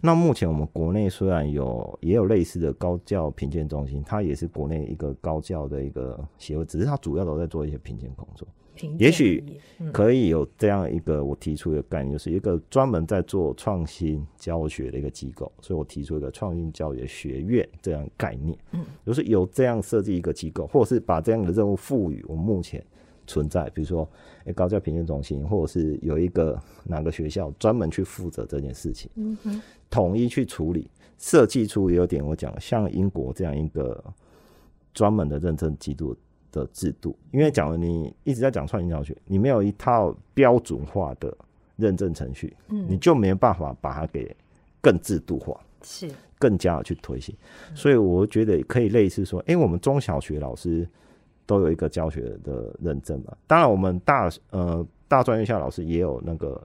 [0.00, 8.46] 那目前我们国内虽然有也有类似的高教评鉴中心，它也是国内一个高教的一个协会，只是它主要都在做一些评鉴工作。
[8.74, 9.44] 评也许
[9.92, 22.82] 可以有这样一个我提出一个概念，就是一个专门在做创新教学的一个机构，所以我提出一个创新教学学院这样概念，嗯，就是有这样设计一个机构，或者是把这样的任务赋予我们目前
[23.32, 24.06] 存在，比如说
[24.44, 34.04] 诶高教评鉴中心，或者是有一个哪个学校专门去负责这件事情，嗯，统一去处理，设计出有点我讲像英国这样一个
[34.92, 36.14] 专门的认证制度
[36.50, 41.34] 的制度，因为讲了你一直在讲创新教学，你没有一套标准化的
[41.76, 42.86] 认证程序，嗯。
[42.88, 44.36] 你就没有办法把它给
[44.82, 45.58] 更制度化。
[45.82, 46.10] 是。
[46.38, 47.32] 更加的去推行，
[47.72, 50.84] 所以我觉得可以类似说，哎、我们中小学老师
[51.46, 53.32] 都有一个教学的认证嘛。
[53.46, 56.60] 当然，我们大呃大专院校老师也有那个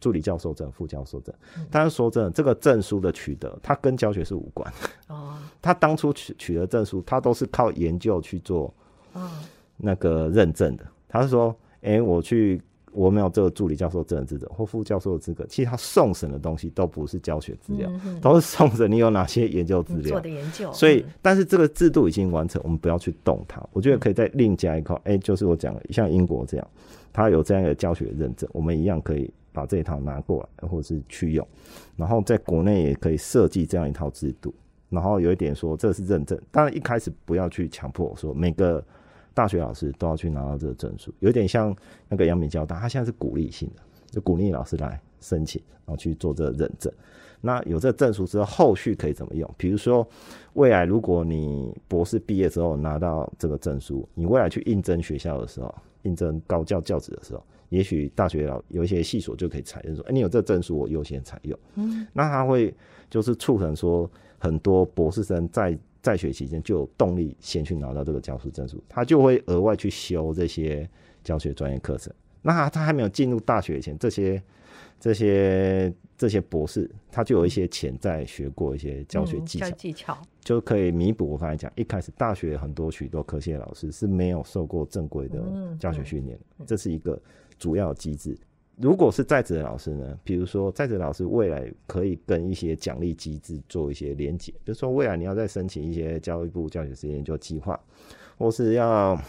[0.00, 1.34] 助理教授证、副教授证。
[1.70, 4.72] 但是说真的，这个证书的取得，它跟教学是无关。
[5.08, 8.72] 哦，他当初取取得证书，他都是靠研究去做
[9.12, 9.30] 哦，
[9.76, 10.84] 那个认证的。
[11.08, 12.60] 他是说，哎、我去。
[12.92, 20.20] 我没有这个助理教授证的资格或副教授的资格，其实他送审的东西都不是教学资料，嗯都是送审你有哪些研究资料做。
[20.20, 23.62] 的研究，所以嗯，但是这个制度已经完成，我们不要去动它。
[23.72, 26.66] 我觉得可以再另加一块，哎、就是我讲的，像英国这样，
[27.12, 31.46] 它有这样的教学认证，我们一样可以把这一套拿过来，或者是去用。
[31.96, 34.52] 然后在国内也可以设计这样一套制度。
[34.88, 38.84] 然后有一点说，这是认证，当然一开始不要去强迫说每个
[39.32, 41.74] 大学老师都要去拿到这个证书，有点像
[42.08, 46.92] 那个阳明交大，他现在是鼓励性的，就鼓励老师来申请，然后去做这个认证。
[47.40, 49.50] 那有这个证书之后，后续可以怎么用？
[49.56, 50.06] 比如说，
[50.52, 61.58] 未来如果你博士毕业之后拿到这个证书，你未来去应征学校的时候，应征高教教职的时候，也许大学老有一些系所就可以采用说，哎、你有这个证书，我优先采用。
[61.76, 62.74] 嗯，那它会
[63.08, 70.88] 就是促成说，很多博士生在在学期间就有动力先去拿到这个教师证书，他就会额外去修这些
[71.22, 72.12] 教学专业课程。
[72.42, 74.42] 那他他还没有进入大学以前，这些
[74.98, 87.20] 这些这些博士，他就有一些潜在学过一些教学嗯技巧，教技巧，就可以弥补我刚才讲，一开始大学很多许多科系的老师是没有受过正规的嗯教学训练的，这是一个
[87.58, 88.34] 主要的机制。
[88.80, 97.78] 如果是在职的老师呢，比如说在职老师未来可以跟一些奖励机制做一些连结，比如说未来你要再申请一些教育部教学实验研究计划，
[98.38, 99.20] 或是要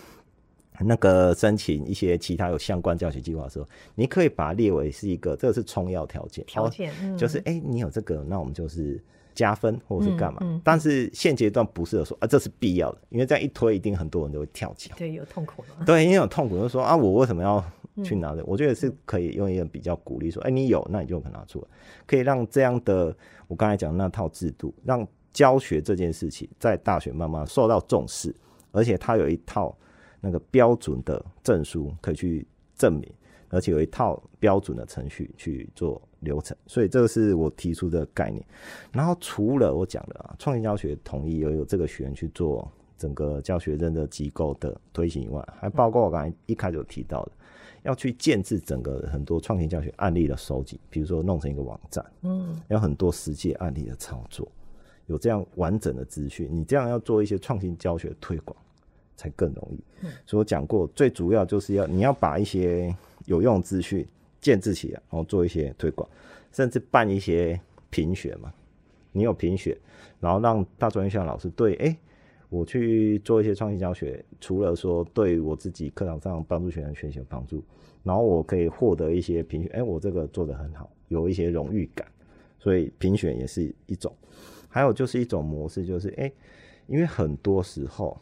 [0.80, 9.04] 那个申请一些其他有相关教学计划的时候，你可以把它列为是一个，这个是充要条件，条件，嗯就是哎、诶你有这个，那我们就是
[9.36, 10.40] 加分或者是干嘛？
[10.44, 14.96] 嗯嗯但是现阶段不是有说啊，这是必要的，因为这样一推，一定很多人都会跳脚。
[14.98, 17.64] 对有痛苦了，对，因为有痛苦，就说啊，我为什么要
[18.04, 18.46] 去拿嗯的？
[18.46, 21.68] 我觉得是可以用一个比较鼓励说，哎、你有，那你就可拿出来，
[22.06, 23.16] 可以让这样的
[23.48, 28.36] 我刚才讲的那套制度，让教学这件事情在大学慢慢受到重视，
[28.72, 29.78] 而且它有一套
[30.20, 33.10] 那个标准的证书可以去证明，
[33.50, 38.46] 而且有一套标准的程序去做流程，所以这个是我提出的概念。
[38.92, 47.32] 然后除了我讲的啊，创新教学统一有有这个学员去做整个教学认证机构的推行以外，还包括我刚才一开始有提到的，
[47.84, 54.48] 要去建制整个很多创新教学案例的收集，比如说弄成一个网站，嗯，有很多实际案例的操作，
[55.08, 58.56] 有这样完整的资讯，你这样要做一些创新教学推广
[59.16, 60.08] 才更容易。
[60.26, 64.08] 所以我讲过，最主要就是要你要把一些有用的资讯
[64.40, 66.08] 建制起来，然后做一些推广，
[66.52, 67.60] 甚至办一些
[67.90, 68.54] 评选嘛。
[69.12, 69.78] 你有评选，
[70.20, 71.98] 然后让大专院校老师对，哎、
[72.52, 77.64] 我去做一些创新教学，除了说对我自己课堂上帮助学生学习有帮助，
[78.04, 82.06] 然后我可以获得一些评选，哎、我这个做的很好，有一些荣誉感，
[82.60, 84.14] 所以评选也是一种。
[84.68, 86.30] 还有就是一种模式，就是哎、
[86.88, 88.20] 因为很多时候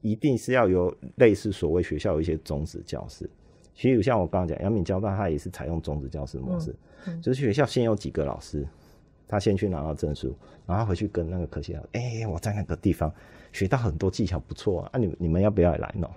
[0.00, 3.30] 一定是要有类似所谓学校有一些种子教室，
[3.72, 6.74] 其实像我刚刚讲，杨敏交大它也是采用种子教室模式，
[7.22, 8.66] 就是学校先有几个老师，
[9.28, 10.34] 他先去拿到证书，
[10.66, 13.12] 然后回去跟那个科系老师，哎，我在那个地方
[13.52, 16.10] 学到很多技巧，不错啊，啊，你你们要不要也来弄？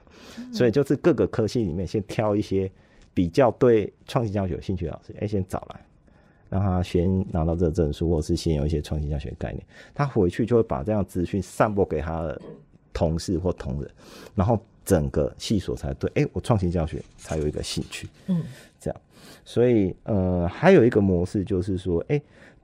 [0.54, 2.72] 所以就是各个科系里面先挑一些
[3.14, 5.86] 比较对创新教学有兴趣的老师，哎，先找来，
[6.50, 9.62] 让他先拿到这个证书，或者是先有一些创新教学概念，
[9.94, 12.42] 他回去就会把这样资讯散播给他的
[12.94, 13.92] 同事或同仁，
[14.36, 18.42] 然后整个系所才对，哎，我创新教学才有一个兴趣，嗯，
[18.80, 19.02] 这样。
[19.46, 22.22] 所以，呃，还有一个模式就是说，哎，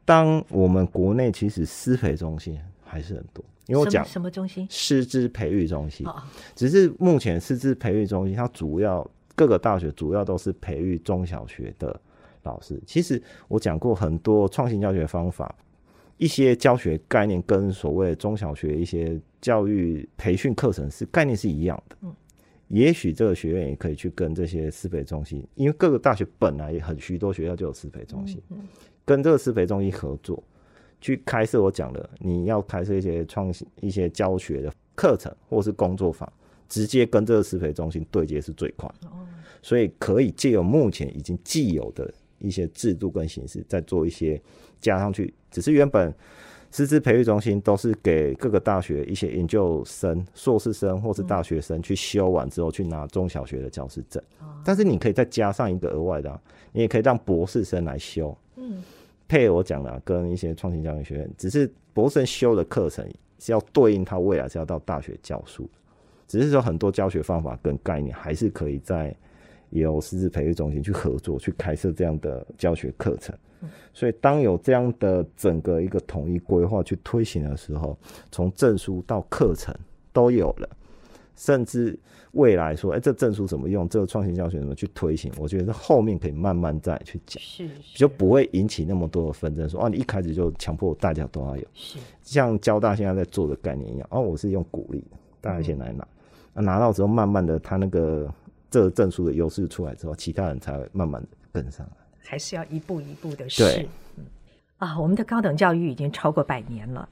[0.08, 4.66] 当我们国内其实师培中心还是很多，因为我讲什么中心？
[4.70, 6.08] 师资培育中心，
[6.56, 9.06] 只是目前师资培育中心它主要
[9.36, 12.00] 各个大学主要都是培育中小学的
[12.44, 12.82] 老师。
[12.86, 15.54] 其实我讲过很多创新教学方法，
[16.16, 21.98] 一些教学概念跟所谓中小学一些教育培训课程是概念是一样的。
[22.04, 22.16] 嗯。
[22.70, 28.42] 也许这个学院也可以去跟这些师培中心，因为各个大学本来也很许多学校就有师培中心，
[29.08, 30.44] 跟这个师培中心合作，
[31.00, 36.32] 去开设我讲的，你要开设一些创新、一些教学的课程或是工作坊，
[36.68, 38.88] 直接跟这个师培中心对接是最快。
[39.62, 44.40] 所以可以借由目前已经既有的一些制度跟形式，再做一些
[44.82, 46.14] 加上去，只是原本。
[46.70, 54.22] 师资培育中心都是给各个大学一些研究生、硕士生或是大学生去修完之后去拿中小学的教师证。
[54.66, 56.42] 但是你可以再加上一个额外的，
[56.74, 58.38] 你也可以让博士生来修。
[58.58, 58.84] 嗯，
[59.28, 63.08] 配我讲的跟一些创新教育学院，只是博士生修的课程
[63.40, 65.70] 是要对应他未来是要到大学教书，
[66.28, 69.16] 只是说很多教学方法跟概念还是可以在
[69.70, 73.36] 有师资培育中心去合作去开设这样的教学课程。
[73.92, 77.98] 所以，当有这样的整个一个统一规划去推行的时候，
[78.32, 79.76] 从证书到课程
[80.14, 80.70] 都有了，
[81.38, 81.98] 甚至
[82.32, 89.70] 未来说，哎，这证书怎么用，这个创新教学怎么去推行，我觉得后面可以慢慢再去讲，是就不会引起那么多的纷争。
[89.70, 95.04] 说啊，你一开始就强迫大家都要有，是像交大现在在做的概念一样，哦，我是用鼓励，
[95.40, 96.08] 大家先来拿，
[96.62, 98.34] 拿到之后，慢慢的，他那个
[98.72, 101.94] 这个证书的优势出来之后，其他人才会慢慢的跟上来。
[102.20, 103.88] 还是要一步一步的试。
[104.78, 107.08] 啊，我们的高等教育已经超过百年了。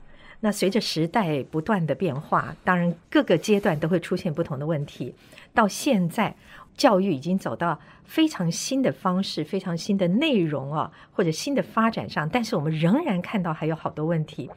[0.46, 5.12] 那随着时代不断的变化，当然各个阶段都会出现不同的问题。
[5.56, 6.36] 到现在，
[6.78, 14.48] 教育已经走到非常新的方式、非常新的内容啊，或者新的发展上，但是我们仍然看到还有好多问题。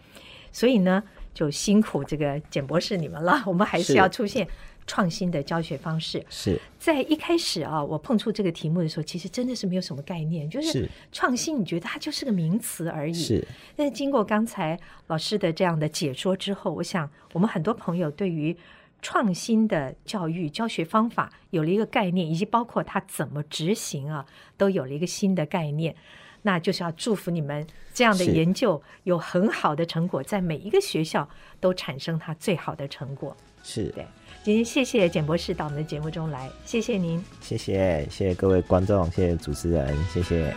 [0.52, 3.42] 所以呢，就辛苦这个简博士你们了。
[3.46, 4.46] 我们还是要出现。
[4.88, 13.12] 创新的教学方式是在一开始啊，我碰触这个题目的时候，其实真的是没有什么概念，就是创新，你觉得它就是个名词而已。
[13.12, 14.76] 是，但是经过刚才
[15.06, 18.56] 老师的这样的解说之后，我想我们很多朋友对于
[19.02, 24.24] 创新的教育教学方法有了一个概念，以及包括它怎么执行啊，
[24.56, 25.94] 都有了一个新的概念。
[26.42, 31.28] 那就是要祝福你们这样的研究有很好的成果，在每一个学校
[31.60, 33.36] 都产生它最好的成果。
[33.62, 34.06] 是对。
[34.44, 40.54] 今天谢谢简博士到我们的节目中来，谢谢您，谢谢谢谢各位观众，谢谢主持人，谢谢。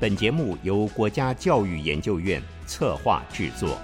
[0.00, 3.78] 本节目由国家教育研究院策划制作。